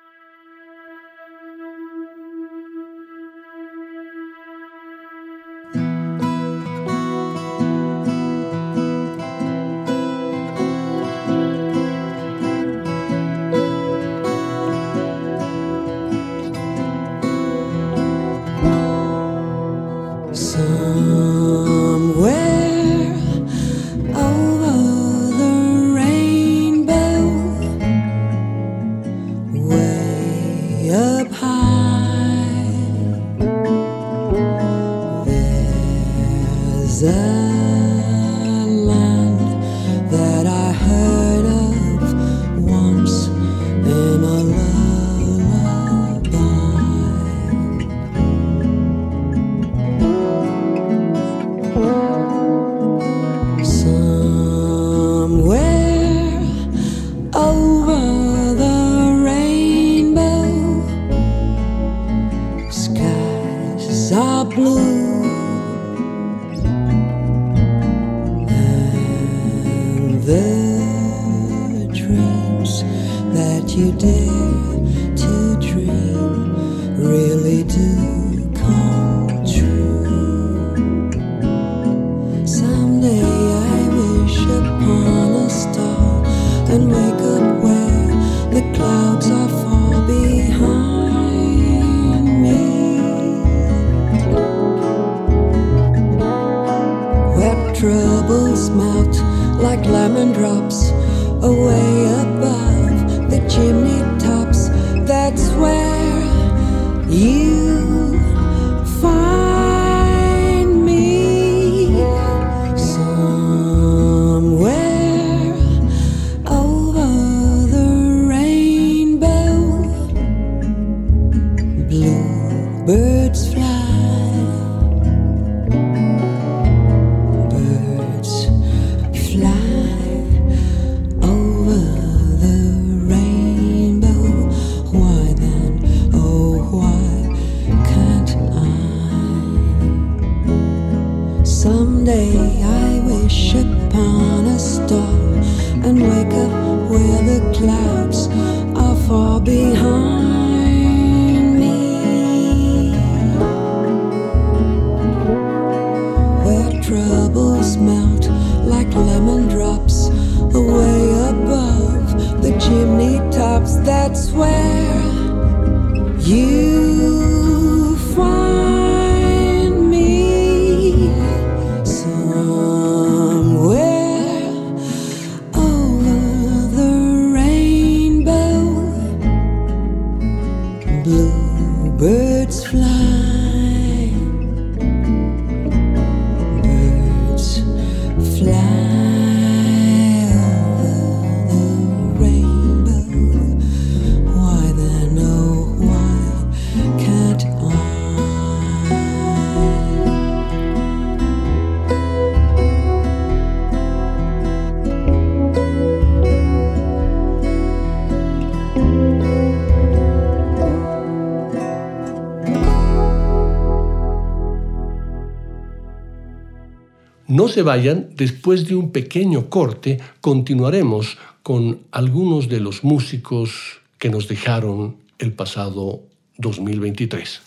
Se 217.54 217.62
vayan, 217.62 218.08
después 218.16 218.66
de 218.66 218.74
un 218.74 218.90
pequeño 218.90 219.48
corte 219.48 220.00
continuaremos 220.20 221.18
con 221.44 221.78
algunos 221.92 222.48
de 222.48 222.58
los 222.58 222.82
músicos 222.82 223.80
que 223.98 224.10
nos 224.10 224.26
dejaron 224.26 224.96
el 225.20 225.32
pasado 225.32 226.00
2023. 226.38 227.42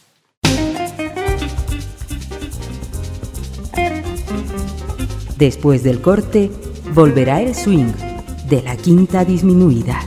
Después 5.37 5.83
del 5.83 5.99
corte, 5.99 6.49
volverá 6.93 7.41
el 7.41 7.53
swing. 7.53 7.91
de 8.47 8.61
la 8.61 8.77
quinta 8.77 9.25
disminuida. 9.25 9.99